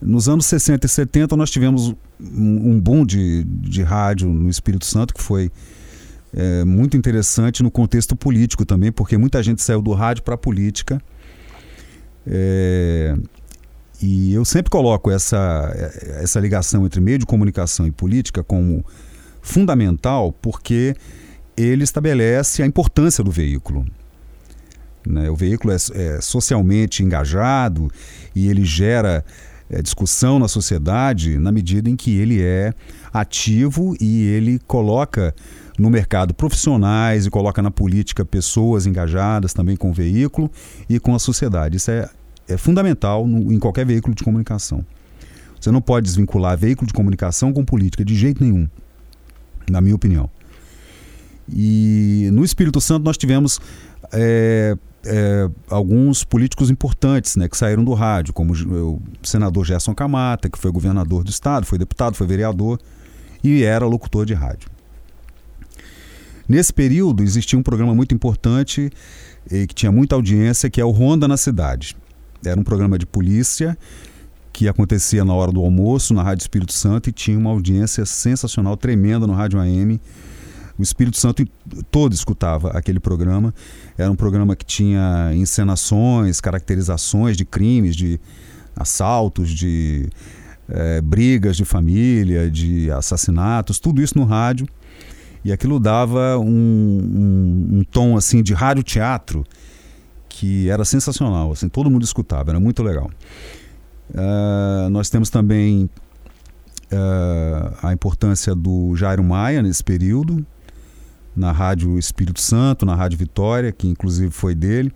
Nos 0.02 0.30
anos 0.30 0.46
60 0.46 0.86
e 0.86 0.90
70 0.90 1.36
nós 1.36 1.50
tivemos 1.50 1.96
um 2.20 2.80
boom 2.80 3.06
de, 3.06 3.44
de 3.44 3.84
rádio 3.84 4.28
no 4.30 4.50
Espírito 4.50 4.86
Santo 4.86 5.14
que 5.14 5.22
foi 5.22 5.52
é, 6.34 6.64
muito 6.64 6.98
interessante 6.98 7.64
no 7.64 7.72
contexto 7.72 8.16
político 8.16 8.66
também, 8.66 8.92
porque 8.92 9.18
muita 9.18 9.42
gente 9.42 9.62
saiu 9.62 9.82
do 9.82 9.94
rádio 9.94 10.24
para 10.24 10.36
a 10.36 10.38
política. 10.38 11.02
É, 12.26 13.16
e 14.02 14.34
eu 14.34 14.46
sempre 14.46 14.70
coloco 14.70 15.10
essa, 15.10 15.72
essa 16.22 16.40
ligação 16.40 16.86
entre 16.86 17.02
meio 17.02 17.18
de 17.18 17.26
comunicação 17.26 17.88
e 17.88 17.92
política 17.92 18.44
como 18.44 18.86
fundamental, 19.42 20.32
porque 20.32 20.96
ele 21.56 21.84
estabelece 21.84 22.62
a 22.62 22.66
importância 22.66 23.24
do 23.24 23.32
veículo. 23.32 23.86
Né? 25.06 25.30
O 25.30 25.36
veículo 25.36 25.74
é, 25.74 25.78
é 25.96 26.22
socialmente 26.22 27.02
engajado 27.02 27.90
e 28.36 28.50
ele 28.50 28.64
gera 28.64 29.26
é, 29.70 29.82
discussão 29.82 30.38
na 30.38 30.48
sociedade 30.48 31.38
na 31.38 31.52
medida 31.52 31.90
em 31.90 31.96
que 31.96 32.18
ele 32.18 32.42
é 32.42 32.74
ativo 33.12 33.96
e 34.00 34.28
ele 34.28 34.60
coloca 34.68 35.34
no 35.78 35.90
mercado 35.90 36.34
profissionais 36.34 37.26
e 37.26 37.30
coloca 37.30 37.62
na 37.62 37.72
política 37.72 38.26
pessoas 38.26 38.86
engajadas 38.86 39.54
também 39.54 39.76
com 39.76 39.90
o 39.90 39.94
veículo 39.94 40.52
e 40.90 41.00
com 41.00 41.16
a 41.16 41.20
sociedade. 41.20 41.78
Isso 41.78 41.92
é, 41.92 42.10
é 42.48 42.58
fundamental 42.58 43.28
no, 43.28 43.52
em 43.52 43.60
qualquer 43.60 43.86
veículo 43.86 44.16
de 44.16 44.24
comunicação. 44.24 44.86
Você 45.60 45.72
não 45.72 45.82
pode 45.82 46.06
desvincular 46.06 46.58
veículo 46.58 46.88
de 46.88 46.94
comunicação 46.94 47.52
com 47.52 47.66
política 47.66 48.06
de 48.06 48.16
jeito 48.16 48.44
nenhum, 48.44 48.68
na 49.70 49.82
minha 49.82 49.96
opinião. 49.96 50.30
E 51.50 52.30
no 52.32 52.44
Espírito 52.44 52.80
Santo 52.80 53.04
nós 53.04 53.18
tivemos 53.18 53.60
é, 54.12 54.78
é, 55.06 55.50
alguns 55.70 56.24
políticos 56.24 56.70
importantes 56.70 57.36
né, 57.36 57.48
que 57.48 57.58
saíram 57.58 57.84
do 57.84 57.94
rádio, 57.94 58.34
como 58.34 58.54
o 58.54 59.02
senador 59.24 59.66
Gerson 59.66 59.96
Camata, 59.96 60.50
que 60.50 60.58
foi 60.58 60.72
governador 60.72 61.24
do 61.24 61.30
estado, 61.30 61.66
foi 61.66 61.78
deputado, 61.78 62.16
foi 62.16 62.28
vereador 62.28 62.80
e 63.44 63.64
era 63.64 63.86
locutor 63.86 64.26
de 64.26 64.34
rádio. 64.34 64.70
Nesse 66.48 66.74
período 66.74 67.24
existia 67.24 67.58
um 67.58 67.64
programa 67.64 67.94
muito 67.94 68.14
importante 68.14 68.90
e 69.52 69.68
que 69.68 69.76
tinha 69.76 69.92
muita 69.92 70.16
audiência, 70.16 70.70
que 70.70 70.80
é 70.80 70.86
o 70.86 70.92
Ronda 70.92 71.28
na 71.28 71.38
Cidade. 71.38 71.96
Era 72.46 72.60
um 72.60 72.64
programa 72.64 72.98
de 72.98 73.06
polícia 73.06 73.78
que 74.54 74.68
acontecia 74.68 75.24
na 75.24 75.34
hora 75.34 75.52
do 75.52 75.62
almoço 75.62 76.14
na 76.14 76.24
Rádio 76.24 76.42
Espírito 76.42 76.74
Santo 76.74 77.10
e 77.10 77.12
tinha 77.12 77.38
uma 77.38 77.52
audiência 77.52 78.06
sensacional, 78.06 78.76
tremenda 78.76 79.28
no 79.28 79.34
Rádio 79.34 79.60
AM 79.60 80.00
o 80.78 80.84
Espírito 80.84 81.18
Santo 81.18 81.44
todo 81.90 82.14
escutava 82.14 82.70
aquele 82.70 83.00
programa. 83.00 83.54
Era 83.98 84.12
um 84.12 84.16
programa 84.16 84.56
que 84.56 84.66
tinha 84.66 85.32
encenações, 85.34 86.40
caracterizações 86.40 87.36
de 87.36 87.46
crimes, 87.46 87.96
de 87.96 88.20
assaltos, 88.76 89.50
de 89.50 90.08
é, 90.70 91.02
brigas 91.02 91.58
de 91.58 91.66
família, 91.66 92.50
de 92.50 92.92
assassinatos, 92.92 93.80
tudo 93.80 94.02
isso 94.02 94.18
no 94.18 94.24
rádio. 94.24 94.68
E 95.44 95.52
aquilo 95.52 95.80
dava 95.80 96.38
um, 96.38 96.48
um, 96.48 97.80
um 97.80 97.84
tom 97.84 98.16
assim 98.16 98.44
de 98.44 98.54
rádio 98.54 98.84
teatro 98.84 99.44
que 100.38 100.70
era 100.70 100.86
sensacional, 100.86 101.52
assim, 101.52 101.68
todo 101.68 101.90
mundo 101.90 102.04
escutava, 102.04 102.52
era 102.52 102.60
muito 102.60 102.84
legal. 102.84 103.10
Uh, 104.12 104.88
nós 104.92 105.10
temos 105.10 105.32
também 105.32 105.90
uh, 106.92 107.76
a 107.82 107.92
importância 107.92 108.54
do 108.54 108.96
Jairo 108.96 109.24
Maia 109.24 109.64
nesse 109.64 109.84
período, 109.84 110.46
na 111.36 111.52
Rádio 111.52 111.98
Espírito 111.98 112.40
Santo, 112.40 112.86
na 112.86 112.94
Rádio 112.94 113.18
Vitória, 113.18 113.72
que 113.72 113.88
inclusive 113.88 114.30
foi 114.30 114.54
dele, 114.54 114.94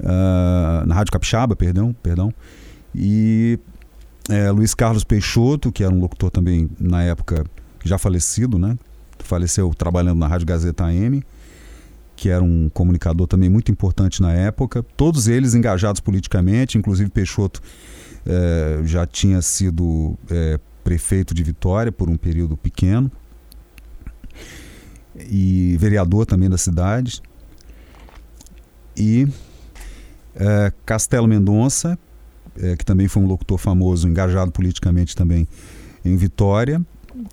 uh, 0.00 0.86
na 0.86 0.94
Rádio 0.94 1.10
Capixaba, 1.12 1.56
perdão, 1.56 1.94
perdão, 2.02 2.30
e 2.94 3.58
Luiz 4.54 4.74
Carlos 4.74 5.04
Peixoto, 5.04 5.72
que 5.72 5.84
era 5.84 5.94
um 5.94 6.00
locutor 6.00 6.30
também 6.30 6.68
na 6.78 7.02
época 7.02 7.46
já 7.84 7.96
falecido, 7.96 8.58
né? 8.58 8.76
Faleceu 9.20 9.72
trabalhando 9.72 10.18
na 10.18 10.26
Rádio 10.26 10.46
Gazeta 10.46 10.84
AM, 10.84 11.22
que 12.16 12.30
era 12.30 12.42
um 12.42 12.70
comunicador 12.70 13.26
também 13.26 13.50
muito 13.50 13.70
importante 13.70 14.22
na 14.22 14.32
época. 14.32 14.82
Todos 14.96 15.28
eles 15.28 15.54
engajados 15.54 16.00
politicamente, 16.00 16.78
inclusive 16.78 17.10
Peixoto 17.10 17.60
é, 18.24 18.80
já 18.84 19.06
tinha 19.06 19.42
sido 19.42 20.18
é, 20.30 20.58
prefeito 20.82 21.34
de 21.34 21.42
Vitória 21.42 21.92
por 21.92 22.08
um 22.08 22.16
período 22.16 22.56
pequeno 22.56 23.12
e 25.30 25.76
vereador 25.78 26.24
também 26.24 26.48
da 26.48 26.56
cidade. 26.56 27.20
E 28.96 29.28
é, 30.34 30.72
Castelo 30.86 31.28
Mendonça, 31.28 31.98
que 32.78 32.86
também 32.86 33.06
foi 33.06 33.22
um 33.22 33.26
locutor 33.26 33.58
famoso, 33.58 34.08
engajado 34.08 34.50
politicamente 34.50 35.14
também 35.14 35.46
em 36.02 36.16
Vitória. 36.16 36.80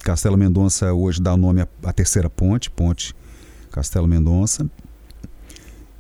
Castelo 0.04 0.38
Mendonça 0.38 0.92
hoje 0.92 1.22
dá 1.22 1.38
nome 1.38 1.62
à, 1.62 1.68
à 1.86 1.94
terceira 1.94 2.30
ponte, 2.30 2.70
Ponte 2.70 3.16
Castelo 3.74 4.08
Mendonça. 4.08 4.70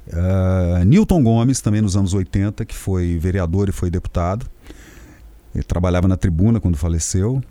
Uh, 0.08 0.84
Newton 0.86 1.24
Gomes, 1.24 1.60
também 1.60 1.82
nos 1.82 1.98
anos 1.98 2.14
80, 2.14 2.64
que 2.66 2.76
foi 2.76 3.18
vereador 3.18 3.68
e 3.68 3.72
foi 3.72 3.90
deputado. 3.90 4.46
Ele 5.54 5.64
trabalhava 5.64 6.08
na 6.08 6.16
tribuna 6.16 6.60
quando 6.60 6.78
faleceu. 6.78 7.42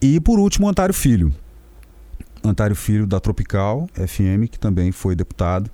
E 0.00 0.20
por 0.20 0.38
último, 0.38 0.68
Antário 0.68 0.94
Filho, 0.94 1.34
Antário 2.42 2.76
Filho 2.76 3.06
da 3.06 3.18
Tropical 3.18 3.88
FM, 3.94 4.50
que 4.50 4.58
também 4.58 4.92
foi 4.92 5.14
deputado 5.14 5.70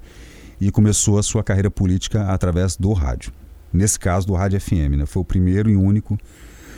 e 0.61 0.71
começou 0.71 1.19
a 1.19 1.23
sua 1.23 1.43
carreira 1.43 1.71
política 1.71 2.27
através 2.27 2.77
do 2.77 2.93
rádio. 2.93 3.33
Nesse 3.73 3.99
caso, 3.99 4.27
do 4.27 4.35
rádio 4.35 4.61
FM, 4.61 4.97
né? 4.99 5.07
Foi 5.07 5.23
o 5.23 5.25
primeiro 5.25 5.71
e 5.71 5.77
único 5.77 6.19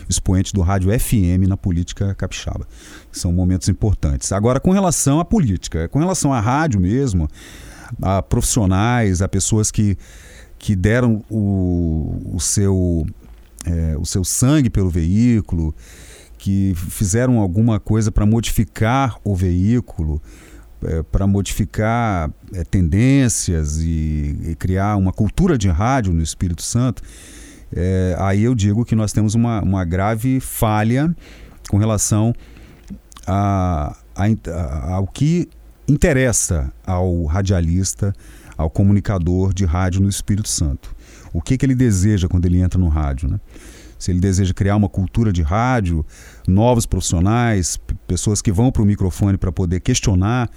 expoente 0.08 0.52
do 0.52 0.60
rádio 0.60 0.90
FM 0.98 1.46
na 1.48 1.56
política 1.56 2.14
capixaba. 2.14 2.66
São 3.10 3.32
momentos 3.32 3.68
importantes. 3.68 4.32
Agora, 4.32 4.60
com 4.60 4.70
relação 4.70 5.20
à 5.20 5.24
política, 5.24 5.88
com 5.88 5.98
relação 5.98 6.32
à 6.32 6.40
rádio 6.40 6.80
mesmo, 6.80 7.28
a 8.00 8.22
profissionais, 8.22 9.20
a 9.20 9.28
pessoas 9.28 9.70
que, 9.70 9.96
que 10.58 10.74
deram 10.74 11.24
o, 11.30 12.32
o, 12.34 12.40
seu, 12.40 13.06
é, 13.66 13.96
o 13.98 14.04
seu 14.04 14.24
sangue 14.24 14.70
pelo 14.70 14.88
veículo, 14.88 15.74
que 16.38 16.74
fizeram 16.76 17.38
alguma 17.38 17.78
coisa 17.78 18.10
para 18.10 18.26
modificar 18.26 19.16
o 19.22 19.34
veículo, 19.34 20.20
é, 20.84 21.02
para 21.02 21.26
modificar 21.26 22.30
é, 22.52 22.64
tendências 22.64 23.78
e, 23.78 24.36
e, 24.48 24.56
criar 24.56 24.96
uma 24.96 25.12
cultura 25.12 25.56
de 25.56 25.68
rádio 25.68 26.12
no 26.12 26.22
Espírito 26.22 26.62
Santo, 26.62 27.02
é, 27.74 28.16
aí 28.18 28.42
eu 28.44 28.54
digo 28.54 28.84
que 28.84 28.94
nós 28.94 29.12
temos 29.12 29.34
uma, 29.34 29.62
uma 29.62 29.84
grave 29.84 30.40
falha 30.40 31.14
com 31.68 31.78
relação 31.78 32.34
a, 33.26 33.96
a, 34.14 34.24
a, 34.50 34.94
ao 34.94 35.06
que 35.06 35.48
interessa 35.88 36.72
ao 36.86 37.24
radialista, 37.24 38.12
ao 38.56 38.70
comunicador 38.70 39.52
de 39.52 39.64
rádio 39.64 40.00
no 40.00 40.08
Espírito 40.08 40.48
Santo. 40.48 40.94
O 41.32 41.40
que, 41.40 41.56
que 41.56 41.64
ele 41.64 41.74
deseja 41.74 42.28
quando 42.28 42.46
ele 42.46 42.60
entra 42.60 42.78
no 42.78 42.88
rádio, 42.88 43.28
né? 43.28 43.40
Se 43.98 44.10
ele 44.10 44.18
deseja 44.18 44.52
criar 44.52 44.74
uma 44.74 44.88
cultura 44.88 45.32
de 45.32 45.42
rádio, 45.42 46.04
novos 46.46 46.86
profissionais, 46.86 47.78
pessoas 48.06 48.42
que 48.42 48.50
vão 48.50 48.72
para 48.72 48.82
o 48.82 48.84
microfone 48.84 49.38
para 49.38 49.52
poder 49.52 49.78
questionar, 49.78 50.50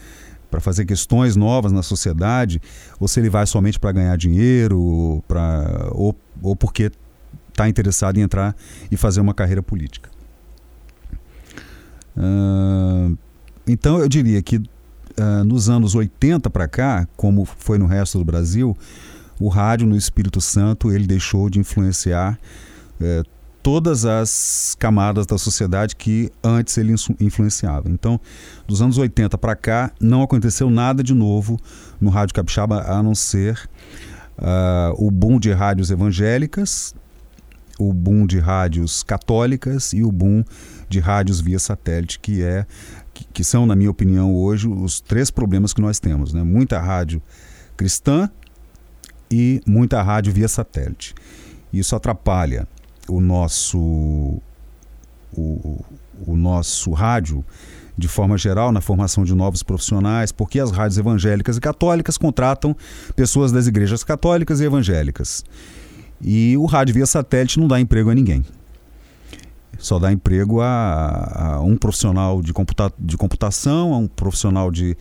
para 0.50 0.60
fazer 0.60 0.86
questões 0.86 1.36
novas 1.36 1.72
na 1.72 1.84
sociedade, 1.84 2.60
ou 3.00 3.08
se 3.08 3.20
ele 3.20 3.30
vai 3.30 3.46
somente 3.46 3.80
para 3.80 3.92
ganhar 3.92 4.18
dinheiro, 4.18 5.24
pra, 5.28 5.90
ou, 5.92 6.16
ou 6.42 6.56
porque 6.56 6.92
está 7.56 7.70
interessado 7.70 8.18
em 8.18 8.22
entrar 8.22 8.56
e 8.92 8.98
fazer 8.98 9.22
uma 9.22 9.34
carreira 9.34 9.64
política. 9.64 10.10
Uh, 12.16 13.18
então 13.68 14.00
eu 14.00 14.08
diria 14.08 14.42
que 14.42 14.58
uh, 14.58 15.44
nos 15.46 15.70
anos 15.70 15.96
80 15.96 16.50
para 16.50 16.68
cá, 16.68 17.08
como 17.16 17.46
foi 17.46 17.78
no 17.78 17.86
resto 17.86 18.20
do 18.20 18.26
Brasil, 18.26 18.78
o 19.40 19.48
rádio 19.48 19.88
no 19.88 19.96
Espírito 19.96 20.40
Santo 20.40 20.92
ele 20.92 21.08
deixou 21.08 21.50
de 21.50 21.60
influenciar 21.60 22.38
uh, 23.02 23.28
todas 23.64 24.06
as 24.06 24.76
camadas 24.78 25.26
da 25.26 25.38
sociedade 25.38 25.96
que 25.96 26.32
antes 26.44 26.78
ele 26.78 26.94
influenciava. 27.20 27.90
Então, 27.90 28.20
dos 28.68 28.80
anos 28.82 28.98
80 28.98 29.38
para 29.40 29.56
cá, 29.56 29.92
não 30.00 30.22
aconteceu 30.22 30.70
nada 30.70 31.02
de 31.02 31.16
novo 31.16 31.60
no 32.00 32.12
Rádio 32.12 32.36
Capixaba, 32.36 32.84
a 32.84 33.02
não 33.02 33.16
ser 33.16 33.68
uh, 34.38 34.94
o 35.04 35.10
boom 35.10 35.40
de 35.40 35.52
rádios 35.52 35.90
evangélicas, 35.90 36.94
o 37.79 37.94
boom 37.94 38.25
de 38.25 38.39
rádios 38.39 39.03
católicas 39.03 39.94
e 39.94 40.03
o 40.03 40.12
boom 40.12 40.44
de 40.88 41.00
rádios 41.00 41.41
via 41.41 41.60
satélite, 41.60 42.20
que 42.20 42.41
é 42.41 42.65
que, 43.34 43.44
são, 43.44 43.65
na 43.65 43.75
minha 43.75 43.89
opinião, 43.89 44.36
hoje 44.36 44.67
os 44.67 45.00
três 45.00 45.32
problemas 45.32 45.74
que 45.74 45.82
nós 45.82 46.00
temos, 46.00 46.34
né? 46.34 46.44
Muita 46.44 46.79
rádio 46.79 47.22
cristã 47.77 48.29
e 49.32 49.62
muita 49.65 50.01
rádio 50.01 50.34
via 50.34 50.48
satélite. 50.48 51.13
Isso 51.72 51.96
atrapalha 51.96 52.67
o 53.08 53.22
nosso 53.22 54.41
o, 55.38 55.84
o 56.25 56.36
nosso 56.36 56.91
rádio 56.91 57.44
de 57.98 58.08
forma 58.08 58.38
geral 58.38 58.72
na 58.72 58.82
formação 58.82 59.24
de 59.24 59.34
novos 59.34 59.63
profissionais, 59.63 60.32
porque 60.32 60.60
as 60.60 60.72
rádios 60.72 60.98
evangélicas 60.98 61.58
e 61.58 61.62
católicas 61.62 62.17
contratam 62.17 62.75
pessoas 63.15 63.51
das 63.51 63.67
igrejas 63.67 64.03
católicas 64.03 64.60
e 64.60 64.65
evangélicas. 64.65 65.44
E 66.22 66.56
o 66.58 66.66
rádio 66.66 66.94
via 66.94 67.06
satélite 67.06 67.60
não 67.60 67.68
dá 67.68 67.80
emprego 67.80 68.10
a 68.10 68.16
ninguém. 68.16 68.44
Só 69.78 70.00
dá 70.00 70.12
emprego 70.12 70.62
a, 70.62 71.56
a 71.56 71.62
um 71.62 71.76
profissional 71.76 72.42
de, 72.42 72.54
computa, 72.54 72.92
de 72.98 73.18
computação, 73.18 73.94
a 73.94 73.98
um 73.98 74.08
profissional 74.08 74.72
de, 74.72 74.98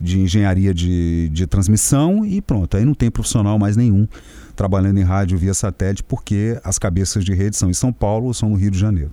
de 0.00 0.18
engenharia 0.18 0.72
de, 0.72 1.28
de 1.30 1.46
transmissão 1.46 2.24
e 2.24 2.40
pronto. 2.40 2.76
Aí 2.76 2.84
não 2.84 2.94
tem 2.94 3.10
profissional 3.10 3.58
mais 3.58 3.76
nenhum 3.76 4.08
trabalhando 4.56 4.98
em 4.98 5.02
rádio 5.02 5.36
via 5.36 5.52
satélite 5.52 6.02
porque 6.02 6.58
as 6.64 6.78
cabeças 6.78 7.24
de 7.24 7.34
rede 7.34 7.56
são 7.56 7.68
em 7.68 7.74
São 7.74 7.92
Paulo 7.92 8.26
ou 8.26 8.34
são 8.34 8.48
no 8.48 8.56
Rio 8.56 8.70
de 8.70 8.78
Janeiro. 8.78 9.10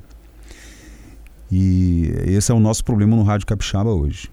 E 1.51 2.13
esse 2.27 2.51
é 2.51 2.55
o 2.55 2.59
nosso 2.59 2.83
problema 2.83 3.15
no 3.15 3.23
Rádio 3.23 3.45
Capixaba 3.45 3.89
hoje. 3.89 4.29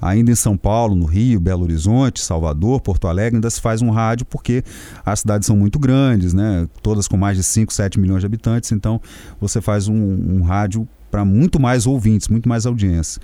Ainda 0.00 0.30
em 0.30 0.34
São 0.34 0.56
Paulo, 0.56 0.94
no 0.94 1.04
Rio, 1.04 1.38
Belo 1.38 1.62
Horizonte, 1.62 2.20
Salvador, 2.20 2.80
Porto 2.80 3.06
Alegre, 3.06 3.36
ainda 3.36 3.50
se 3.50 3.60
faz 3.60 3.82
um 3.82 3.90
rádio 3.90 4.26
porque 4.26 4.64
as 5.04 5.20
cidades 5.20 5.46
são 5.46 5.56
muito 5.56 5.78
grandes, 5.78 6.32
né? 6.32 6.68
todas 6.82 7.06
com 7.06 7.16
mais 7.16 7.36
de 7.36 7.42
5, 7.42 7.72
7 7.72 8.00
milhões 8.00 8.20
de 8.20 8.26
habitantes, 8.26 8.72
então 8.72 9.00
você 9.40 9.60
faz 9.60 9.88
um, 9.88 9.94
um 9.94 10.42
rádio 10.42 10.88
para 11.10 11.24
muito 11.24 11.60
mais 11.60 11.86
ouvintes, 11.86 12.28
muito 12.28 12.48
mais 12.48 12.64
audiência. 12.64 13.20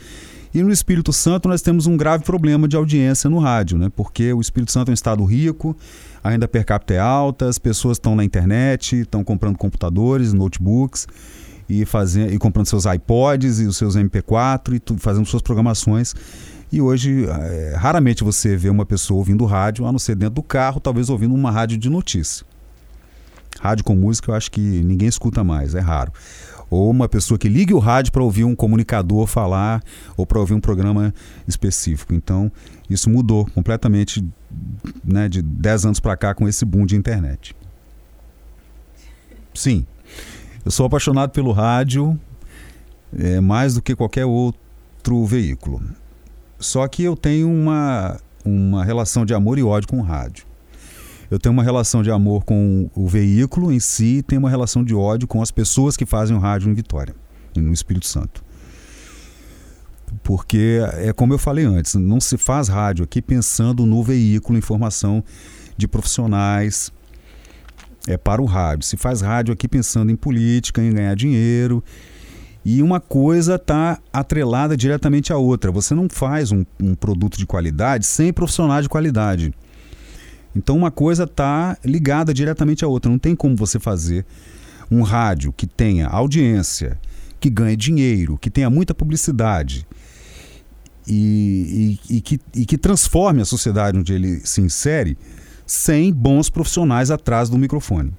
E 0.53 0.63
no 0.63 0.73
Espírito 0.73 1.13
Santo 1.13 1.49
nós 1.49 1.61
temos 1.61 1.87
um 1.87 1.97
grave 1.97 2.25
problema 2.25 2.67
de 2.67 2.77
audiência 2.77 3.29
no 3.29 3.39
rádio, 3.39 3.79
né? 3.79 3.91
porque 3.95 4.33
o 4.33 4.41
Espírito 4.41 4.73
Santo 4.73 4.89
é 4.89 4.93
um 4.93 4.95
estado 4.95 5.25
rico, 5.25 5.77
a 6.23 6.49
per 6.49 6.65
capita 6.65 6.95
é 6.95 6.99
alta, 6.99 7.49
as 7.49 7.59
pessoas 7.59 7.97
estão 7.97 8.17
na 8.17 8.25
internet, 8.25 9.01
estão 9.01 9.23
comprando 9.23 9.57
computadores, 9.57 10.33
notebooks 10.33 11.07
e, 11.69 11.85
fazendo, 11.85 12.33
e 12.33 12.39
comprando 12.39 12.67
seus 12.67 12.85
iPods 12.85 13.61
e 13.61 13.67
os 13.67 13.77
seus 13.77 13.97
MP4 13.97 14.81
e 14.81 14.99
fazendo 14.99 15.27
suas 15.27 15.43
programações 15.43 16.15
e 16.73 16.81
hoje, 16.81 17.27
é, 17.27 17.75
raramente 17.77 18.25
você 18.25 18.57
vê 18.57 18.69
uma 18.69 18.85
pessoa 18.85 19.19
ouvindo 19.19 19.45
rádio, 19.45 19.87
a 19.87 19.93
não 19.93 19.99
ser 19.99 20.17
dentro 20.17 20.37
do 20.37 20.43
carro, 20.43 20.81
talvez 20.81 21.09
ouvindo 21.09 21.35
uma 21.35 21.51
rádio 21.51 21.79
de 21.79 21.89
notícia. 21.89 22.45
Rádio 23.61 23.85
com 23.85 23.95
música 23.95 24.31
eu 24.31 24.35
acho 24.35 24.51
que 24.51 24.61
ninguém 24.61 25.09
escuta 25.09 25.45
mais, 25.45 25.75
é 25.75 25.81
raro. 25.81 26.13
Ou 26.69 26.91
uma 26.91 27.09
pessoa 27.09 27.39
que 27.39 27.49
ligue 27.49 27.73
o 27.73 27.79
rádio 27.79 28.13
para 28.13 28.23
ouvir 28.23 28.43
um 28.43 28.57
comunicador 28.57 29.27
falar 29.27 29.83
ou 30.17 30.27
para 30.27 30.41
ouvir 30.41 30.55
um 30.55 30.61
programa 30.61 31.15
específico. 31.47 32.13
Então, 32.13 32.51
isso 32.91 33.09
mudou 33.09 33.47
completamente 33.55 34.25
né, 35.05 35.29
de 35.29 35.41
10 35.43 35.87
anos 35.87 36.01
para 36.01 36.17
cá 36.17 36.35
com 36.35 36.49
esse 36.49 36.65
boom 36.65 36.85
de 36.85 36.97
internet. 36.97 37.55
Sim, 39.55 39.87
eu 40.65 40.71
sou 40.71 40.87
apaixonado 40.87 41.31
pelo 41.31 41.53
rádio 41.53 42.19
é, 43.17 43.41
mais 43.41 43.75
do 43.75 43.83
que 43.83 43.95
qualquer 43.95 44.27
outro 44.27 45.25
veículo. 45.25 45.81
Só 46.59 46.87
que 46.89 47.03
eu 47.03 47.17
tenho 47.17 47.51
uma, 47.51 48.19
uma 48.45 48.85
relação 48.85 49.25
de 49.25 49.35
amor 49.35 49.59
e 49.59 49.63
ódio 49.63 49.89
com 49.89 49.99
o 49.99 50.03
rádio. 50.03 50.47
Eu 51.31 51.39
tenho 51.39 51.53
uma 51.53 51.63
relação 51.63 52.03
de 52.03 52.11
amor 52.11 52.45
com 52.45 52.89
o 52.95 53.07
veículo 53.07 53.73
em 53.73 53.81
si 53.81 54.19
e 54.19 54.23
tenho 54.23 54.41
uma 54.41 54.51
relação 54.51 54.85
de 54.85 54.95
ódio 54.95 55.27
com 55.27 55.43
as 55.43 55.51
pessoas 55.51 55.97
que 55.97 56.07
fazem 56.07 56.37
o 56.37 56.41
rádio 56.41 56.71
em 56.71 56.75
Vitória, 56.75 57.15
no 57.57 57.73
Espírito 57.73 58.07
Santo. 58.07 58.45
Porque 60.23 60.81
é 60.95 61.13
como 61.13 61.35
eu 61.35 61.39
falei 61.39 61.65
antes, 61.65 61.95
não 61.95 62.21
se 62.21 62.37
faz 62.37 62.69
rádio 62.69 63.05
aqui 63.05 63.21
pensando 63.21 63.85
no 63.85 64.03
veículo, 64.05 64.57
informação 64.57 65.23
de 65.77 65.89
profissionais 65.89 66.93
é 68.07 68.17
para 68.17 68.41
o 68.41 68.45
rádio. 68.45 68.87
Se 68.87 68.97
faz 68.97 69.21
rádio 69.21 69.53
aqui 69.53 69.67
pensando 69.67 70.13
em 70.13 70.17
política, 70.17 70.81
em 70.81 70.93
ganhar 70.93 71.15
dinheiro 71.17 71.83
e 72.69 72.83
uma 72.83 72.99
coisa 72.99 73.55
está 73.55 73.97
atrelada 74.13 74.77
diretamente 74.77 75.33
à 75.33 75.37
outra. 75.37 75.71
Você 75.71 75.95
não 75.95 76.09
faz 76.11 76.51
um, 76.51 76.65
um 76.83 76.97
produto 76.97 77.39
de 77.39 77.47
qualidade 77.47 78.05
sem 78.05 78.33
profissionais 78.33 78.83
de 78.83 78.89
qualidade. 78.89 79.55
Então 80.55 80.77
uma 80.77 80.91
coisa 80.91 81.23
está 81.23 81.79
ligada 81.85 82.35
diretamente 82.35 82.85
à 82.85 82.89
outra. 82.89 83.09
Não 83.09 83.21
tem 83.21 83.37
como 83.37 83.55
você 83.55 83.79
fazer 83.79 84.27
um 84.91 85.03
rádio 85.03 85.53
que 85.53 85.65
tenha 85.65 86.09
audiência, 86.09 86.99
que 87.39 87.49
ganhe 87.49 87.77
dinheiro, 87.77 88.37
que 88.37 88.51
tenha 88.51 88.69
muita 88.69 88.93
publicidade 88.93 89.87
e, 91.07 92.01
e, 92.11 92.17
e, 92.17 92.21
que, 92.21 92.41
e 92.53 92.67
que 92.67 92.77
transforme 92.77 93.43
a 93.43 93.45
sociedade 93.45 93.97
onde 93.97 94.13
ele 94.13 94.41
se 94.45 94.61
insere 94.61 95.17
sem 95.65 96.13
bons 96.13 96.51
profissionais 96.51 97.13
atrás 97.13 97.49
do 97.49 97.57
microfone. 97.57 98.13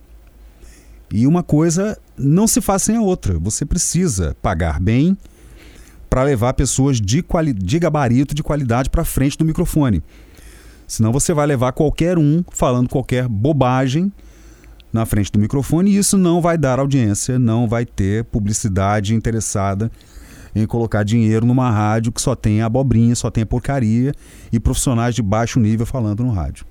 E 1.12 1.26
uma 1.26 1.44
coisa 1.44 1.98
não 2.18 2.48
se 2.48 2.62
faz 2.62 2.84
sem 2.84 2.98
a 2.98 3.02
outra. 3.02 3.40
Você 3.40 3.66
precisa 3.66 4.36
pagar 4.42 4.80
bem 4.80 5.18
para 6.10 6.24
levar 6.24 6.54
pessoas 6.54 7.00
de, 7.00 7.22
quali 7.22 7.54
de 7.54 7.80
gabarito, 7.80 8.34
de 8.36 8.44
qualidade 8.44 8.90
para 8.90 9.06
frente 9.06 9.38
do 9.38 9.46
microfone. 9.46 10.04
Senão 10.88 11.12
você 11.12 11.34
vai 11.34 11.46
levar 11.46 11.74
qualquer 11.74 12.18
um 12.18 12.44
falando 12.52 12.90
qualquer 12.90 13.28
bobagem 13.28 14.12
na 14.92 15.06
frente 15.06 15.32
do 15.32 15.40
microfone 15.40 15.92
e 15.92 15.98
isso 15.98 16.18
não 16.18 16.42
vai 16.42 16.58
dar 16.58 16.80
audiência, 16.80 17.38
não 17.38 17.68
vai 17.68 17.86
ter 17.86 18.24
publicidade 18.26 19.14
interessada 19.14 19.92
em 20.56 20.66
colocar 20.66 21.04
dinheiro 21.04 21.46
numa 21.46 21.70
rádio 21.70 22.12
que 22.12 22.22
só 22.22 22.36
tem 22.36 22.62
abobrinha, 22.62 23.14
só 23.16 23.30
tem 23.30 23.46
porcaria 23.46 24.14
e 24.52 24.60
profissionais 24.60 25.14
de 25.14 25.22
baixo 25.22 25.60
nível 25.60 25.86
falando 25.86 26.24
no 26.24 26.32
rádio. 26.32 26.66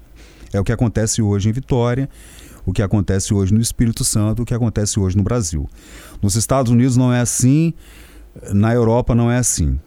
É 0.53 0.59
o 0.59 0.65
que 0.65 0.73
acontece 0.73 1.21
hoje 1.21 1.49
em 1.51 1.53
Vitória 1.53 2.09
o 2.67 2.73
que 2.73 2.83
acontece 2.83 3.33
hoje 3.33 3.55
no 3.55 3.61
Espírito 3.61 4.05
Santo, 4.05 4.43
o 4.43 4.45
que 4.45 4.53
acontece 4.53 4.99
hoje 4.99 5.17
no 5.17 5.23
Brasil. 5.23 5.71
Nos 6.21 6.35
Estados 6.35 6.71
Unidos 6.73 6.97
não 6.97 7.13
é 7.13 7.21
assim, 7.21 7.73
na 8.53 8.75
Europa 8.75 9.15
não 9.15 9.31
é 9.31 9.39
assim. 9.39 9.79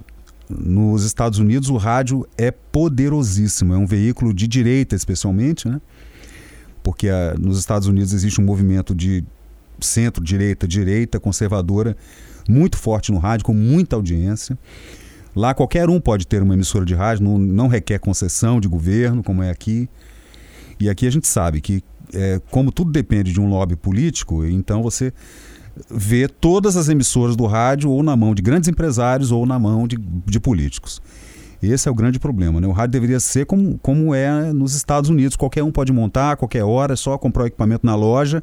Nos 0.49 1.03
Estados 1.03 1.37
Unidos 1.37 1.69
o 1.69 1.75
rádio 1.75 2.25
é 2.37 2.49
poderosíssimo, 2.49 3.73
é 3.73 3.77
um 3.77 3.85
veículo 3.85 4.33
de 4.33 4.47
direita 4.47 4.95
especialmente, 4.95 5.67
né? 5.67 5.81
Porque 6.81 7.09
a, 7.09 7.31
ah, 7.31 7.35
nos 7.37 7.59
Estados 7.59 7.87
Unidos 7.87 8.13
existe 8.13 8.39
um 8.39 8.45
movimento 8.45 8.95
de 8.95 9.23
centro, 9.81 10.23
direita, 10.23 10.67
direita, 10.67 11.19
conservadora, 11.19 11.95
muito 12.47 12.77
forte 12.77 13.11
no 13.11 13.19
rádio, 13.19 13.45
com 13.45 13.53
muita 13.53 13.97
audiência. 13.97 14.57
Lá 15.35 15.53
qualquer 15.53 15.89
um 15.89 15.99
pode 15.99 16.25
ter 16.25 16.41
uma 16.41 16.53
emissora 16.53 16.85
de 16.85 16.95
rádio, 16.95 17.23
não, 17.23 17.37
não 17.37 17.67
requer 17.67 17.99
concessão 17.99 18.59
de 18.59 18.67
governo, 18.67 19.21
como 19.21 19.43
é 19.43 19.51
aqui. 19.51 19.87
E 20.79 20.89
aqui 20.89 21.05
a 21.05 21.11
gente 21.11 21.27
sabe 21.27 21.61
que 21.61 21.83
é, 22.13 22.41
como 22.49 22.71
tudo 22.71 22.91
depende 22.91 23.31
de 23.31 23.39
um 23.39 23.49
lobby 23.49 23.75
político, 23.75 24.45
então 24.45 24.81
você 24.81 25.13
vê 25.89 26.27
todas 26.27 26.75
as 26.75 26.89
emissoras 26.89 27.35
do 27.35 27.45
rádio 27.45 27.89
ou 27.89 28.03
na 28.03 28.15
mão 28.15 28.35
de 28.35 28.41
grandes 28.41 28.67
empresários 28.67 29.31
ou 29.31 29.45
na 29.45 29.57
mão 29.57 29.87
de, 29.87 29.97
de 29.97 30.39
políticos. 30.39 31.01
Esse 31.61 31.89
é 31.89 31.91
o 31.91 31.95
grande 31.95 32.19
problema. 32.19 32.61
Né? 32.61 32.67
O 32.67 32.71
rádio 32.71 32.91
deveria 32.91 33.19
ser 33.19 33.45
como, 33.45 33.77
como 33.79 34.15
é 34.15 34.53
nos 34.53 34.75
Estados 34.75 35.09
Unidos. 35.09 35.35
Qualquer 35.35 35.61
um 35.63 35.71
pode 35.71 35.91
montar, 35.91 36.37
qualquer 36.37 36.63
hora, 36.63 36.93
é 36.93 36.95
só 36.95 37.17
comprar 37.17 37.43
o 37.43 37.47
equipamento 37.47 37.85
na 37.85 37.95
loja, 37.95 38.41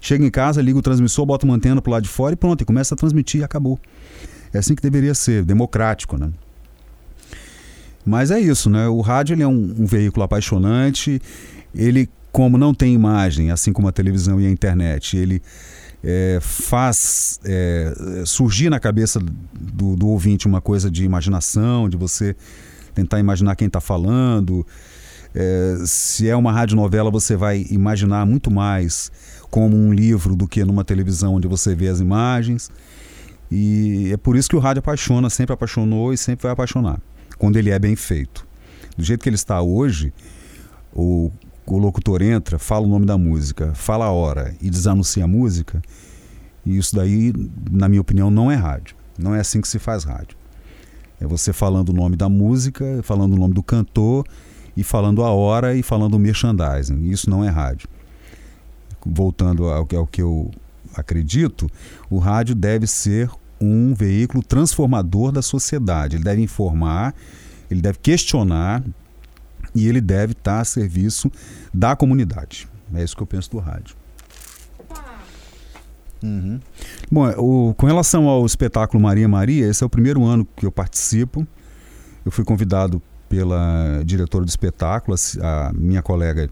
chega 0.00 0.24
em 0.24 0.30
casa, 0.30 0.62
liga 0.62 0.78
o 0.78 0.82
transmissor, 0.82 1.26
bota 1.26 1.44
uma 1.44 1.54
antena 1.54 1.82
para 1.82 1.92
lado 1.92 2.04
de 2.04 2.08
fora 2.08 2.32
e 2.32 2.36
pronto, 2.36 2.60
e 2.60 2.64
começa 2.64 2.94
a 2.94 2.96
transmitir 2.96 3.40
e 3.40 3.44
acabou. 3.44 3.78
É 4.52 4.58
assim 4.58 4.74
que 4.74 4.82
deveria 4.82 5.14
ser, 5.14 5.44
democrático. 5.44 6.16
Né? 6.16 6.30
Mas 8.06 8.30
é 8.30 8.38
isso, 8.38 8.70
né? 8.70 8.86
O 8.86 9.00
rádio 9.00 9.40
é 9.40 9.46
um, 9.46 9.74
um 9.78 9.86
veículo 9.86 10.22
apaixonante. 10.22 11.20
Ele, 11.74 12.08
como 12.34 12.58
não 12.58 12.74
tem 12.74 12.92
imagem, 12.92 13.52
assim 13.52 13.72
como 13.72 13.86
a 13.86 13.92
televisão 13.92 14.40
e 14.40 14.46
a 14.46 14.50
internet, 14.50 15.16
ele 15.16 15.40
é, 16.02 16.40
faz 16.42 17.38
é, 17.44 17.94
surgir 18.26 18.68
na 18.68 18.80
cabeça 18.80 19.20
do, 19.20 19.94
do, 19.94 20.08
ouvinte 20.08 20.48
uma 20.48 20.60
coisa 20.60 20.90
de 20.90 21.04
imaginação, 21.04 21.88
de 21.88 21.96
você 21.96 22.34
tentar 22.92 23.20
imaginar 23.20 23.54
quem 23.54 23.68
está 23.68 23.80
falando. 23.80 24.66
É, 25.32 25.76
se 25.86 26.28
é 26.28 26.34
uma 26.34 26.50
radionovela, 26.50 27.08
você 27.08 27.36
vai 27.36 27.66
imaginar 27.70 28.26
muito 28.26 28.50
mais 28.50 29.12
como 29.48 29.76
um 29.76 29.92
livro 29.92 30.34
do 30.34 30.48
que 30.48 30.64
numa 30.64 30.82
televisão 30.82 31.36
onde 31.36 31.46
você 31.46 31.72
vê 31.72 31.86
as 31.86 32.00
imagens. 32.00 32.68
E 33.48 34.10
é 34.12 34.16
por 34.16 34.34
isso 34.34 34.48
que 34.48 34.56
o 34.56 34.58
rádio 34.58 34.80
apaixona, 34.80 35.30
sempre 35.30 35.52
apaixonou 35.52 36.12
e 36.12 36.16
sempre 36.16 36.42
vai 36.42 36.50
apaixonar, 36.50 37.00
quando 37.38 37.58
ele 37.58 37.70
é 37.70 37.78
bem 37.78 37.94
feito. 37.94 38.44
Do 38.98 39.04
jeito 39.04 39.22
que 39.22 39.28
ele 39.28 39.36
está 39.36 39.62
hoje, 39.62 40.12
o 40.92 41.30
o 41.66 41.78
locutor 41.78 42.22
entra, 42.22 42.58
fala 42.58 42.86
o 42.86 42.88
nome 42.88 43.06
da 43.06 43.16
música, 43.16 43.72
fala 43.74 44.06
a 44.06 44.10
hora 44.10 44.54
e 44.60 44.68
desanuncia 44.68 45.24
a 45.24 45.28
música, 45.28 45.80
e 46.64 46.76
isso 46.76 46.94
daí, 46.94 47.32
na 47.70 47.88
minha 47.88 48.00
opinião, 48.00 48.30
não 48.30 48.50
é 48.50 48.54
rádio. 48.54 48.96
Não 49.18 49.34
é 49.34 49.40
assim 49.40 49.60
que 49.60 49.68
se 49.68 49.78
faz 49.78 50.04
rádio. 50.04 50.36
É 51.20 51.26
você 51.26 51.52
falando 51.52 51.90
o 51.90 51.92
nome 51.92 52.16
da 52.16 52.28
música, 52.28 53.00
falando 53.02 53.34
o 53.34 53.38
nome 53.38 53.54
do 53.54 53.62
cantor 53.62 54.26
e 54.76 54.82
falando 54.82 55.22
a 55.22 55.30
hora 55.30 55.74
e 55.74 55.82
falando 55.82 56.14
o 56.14 56.18
merchandising. 56.18 57.04
Isso 57.04 57.30
não 57.30 57.44
é 57.44 57.48
rádio. 57.48 57.88
Voltando 59.04 59.68
ao 59.68 59.86
que, 59.86 59.94
ao 59.94 60.06
que 60.06 60.22
eu 60.22 60.50
acredito, 60.94 61.70
o 62.10 62.18
rádio 62.18 62.54
deve 62.54 62.86
ser 62.86 63.30
um 63.60 63.94
veículo 63.94 64.42
transformador 64.42 65.30
da 65.30 65.42
sociedade. 65.42 66.16
Ele 66.16 66.24
deve 66.24 66.42
informar, 66.42 67.14
ele 67.70 67.80
deve 67.80 67.98
questionar, 67.98 68.82
e 69.74 69.88
ele 69.88 70.00
deve 70.00 70.32
estar 70.32 70.60
a 70.60 70.64
serviço 70.64 71.30
da 71.72 71.96
comunidade. 71.96 72.68
É 72.94 73.02
isso 73.02 73.16
que 73.16 73.22
eu 73.22 73.26
penso 73.26 73.50
do 73.50 73.58
rádio. 73.58 73.96
Uhum. 76.22 76.58
Bom, 77.10 77.28
o, 77.36 77.74
com 77.74 77.86
relação 77.86 78.28
ao 78.28 78.46
espetáculo 78.46 79.02
Maria 79.02 79.28
Maria, 79.28 79.68
esse 79.68 79.82
é 79.82 79.86
o 79.86 79.90
primeiro 79.90 80.24
ano 80.24 80.46
que 80.56 80.64
eu 80.64 80.72
participo. 80.72 81.46
Eu 82.24 82.32
fui 82.32 82.44
convidado 82.44 83.02
pela 83.28 84.02
diretora 84.04 84.44
do 84.44 84.48
espetáculo, 84.48 85.16
a, 85.42 85.68
a 85.68 85.72
minha 85.72 86.02
colega 86.02 86.48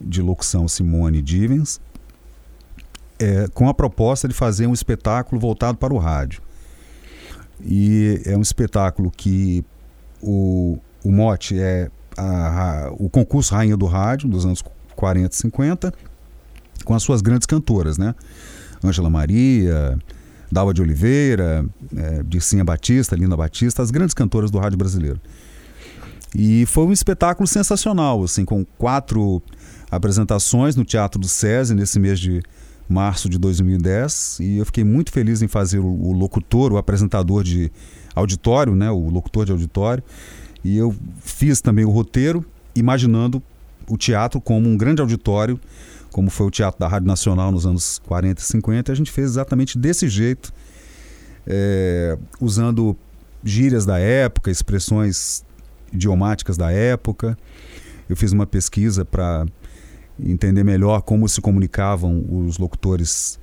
de 0.00 0.22
locução 0.22 0.66
Simone 0.66 1.20
Divens, 1.20 1.80
é, 3.18 3.46
com 3.52 3.68
a 3.68 3.74
proposta 3.74 4.26
de 4.26 4.34
fazer 4.34 4.66
um 4.66 4.72
espetáculo 4.72 5.40
voltado 5.40 5.76
para 5.76 5.92
o 5.92 5.98
rádio. 5.98 6.40
E 7.60 8.22
é 8.24 8.36
um 8.36 8.40
espetáculo 8.40 9.10
que 9.10 9.64
o, 10.20 10.78
o 11.04 11.12
mote 11.12 11.58
é 11.58 11.90
a, 12.16 12.86
a, 12.86 12.92
o 12.92 13.08
concurso 13.08 13.54
Rainha 13.54 13.76
do 13.76 13.86
Rádio, 13.86 14.28
dos 14.28 14.44
anos 14.44 14.62
40 14.94 15.34
e 15.34 15.38
50, 15.38 15.94
com 16.84 16.94
as 16.94 17.02
suas 17.02 17.20
grandes 17.20 17.46
cantoras, 17.46 17.98
né? 17.98 18.14
Ângela 18.84 19.08
Maria, 19.08 19.98
Dalva 20.50 20.74
de 20.74 20.82
Oliveira, 20.82 21.64
é, 21.96 22.22
Dircinha 22.24 22.64
Batista, 22.64 23.16
Linda 23.16 23.36
Batista, 23.36 23.82
as 23.82 23.90
grandes 23.90 24.14
cantoras 24.14 24.50
do 24.50 24.58
rádio 24.58 24.76
brasileiro. 24.76 25.20
E 26.34 26.66
foi 26.66 26.84
um 26.84 26.92
espetáculo 26.92 27.46
sensacional, 27.46 28.22
assim, 28.24 28.44
com 28.44 28.64
quatro 28.64 29.42
apresentações 29.90 30.74
no 30.74 30.84
Teatro 30.84 31.20
do 31.20 31.28
SESI 31.28 31.74
nesse 31.74 32.00
mês 32.00 32.18
de 32.18 32.42
março 32.88 33.28
de 33.28 33.38
2010 33.38 34.38
e 34.40 34.58
eu 34.58 34.66
fiquei 34.66 34.84
muito 34.84 35.12
feliz 35.12 35.40
em 35.40 35.48
fazer 35.48 35.78
o, 35.78 35.86
o 35.86 36.12
locutor, 36.12 36.72
o 36.72 36.76
apresentador 36.76 37.42
de 37.42 37.72
auditório, 38.14 38.74
né, 38.74 38.90
o 38.90 39.08
locutor 39.08 39.46
de 39.46 39.52
auditório. 39.52 40.02
E 40.64 40.76
eu 40.76 40.94
fiz 41.20 41.60
também 41.60 41.84
o 41.84 41.90
roteiro, 41.90 42.44
imaginando 42.74 43.42
o 43.88 43.96
teatro 43.96 44.40
como 44.40 44.68
um 44.68 44.76
grande 44.76 45.00
auditório, 45.00 45.58
como 46.10 46.30
foi 46.30 46.46
o 46.46 46.50
Teatro 46.50 46.78
da 46.78 46.86
Rádio 46.86 47.08
Nacional 47.08 47.50
nos 47.50 47.66
anos 47.66 47.98
40 48.06 48.40
e 48.40 48.44
50. 48.44 48.92
A 48.92 48.94
gente 48.94 49.10
fez 49.10 49.30
exatamente 49.30 49.78
desse 49.78 50.08
jeito, 50.08 50.52
é, 51.46 52.16
usando 52.40 52.96
gírias 53.42 53.84
da 53.84 53.98
época, 53.98 54.50
expressões 54.50 55.44
idiomáticas 55.92 56.56
da 56.56 56.70
época. 56.70 57.36
Eu 58.08 58.16
fiz 58.16 58.32
uma 58.32 58.46
pesquisa 58.46 59.04
para 59.04 59.46
entender 60.20 60.62
melhor 60.62 61.02
como 61.02 61.28
se 61.28 61.40
comunicavam 61.40 62.24
os 62.28 62.58
locutores 62.58 63.40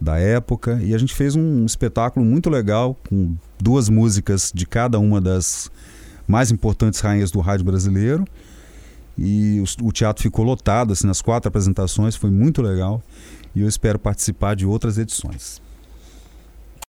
da 0.00 0.18
época 0.18 0.78
e 0.82 0.94
a 0.94 0.98
gente 0.98 1.14
fez 1.14 1.34
um 1.34 1.64
espetáculo 1.66 2.24
muito 2.24 2.48
legal 2.48 2.96
com 3.08 3.34
duas 3.58 3.88
músicas 3.88 4.52
de 4.54 4.64
cada 4.64 4.98
uma 4.98 5.20
das 5.20 5.70
mais 6.28 6.52
importantes 6.52 7.00
rainhas 7.00 7.30
do 7.30 7.40
rádio 7.40 7.64
brasileiro. 7.64 8.24
E 9.16 9.60
o, 9.82 9.90
teatro 9.90 10.22
ficou 10.22 10.44
lotado 10.44 10.92
assim, 10.92 11.06
nas 11.06 11.20
quatro 11.20 11.48
apresentações, 11.48 12.14
foi 12.14 12.30
muito 12.30 12.62
legal. 12.62 13.02
E 13.54 13.62
eu 13.62 13.68
espero 13.68 13.98
participar 13.98 14.54
de 14.54 14.64
outras 14.64 14.98
edições. 14.98 15.60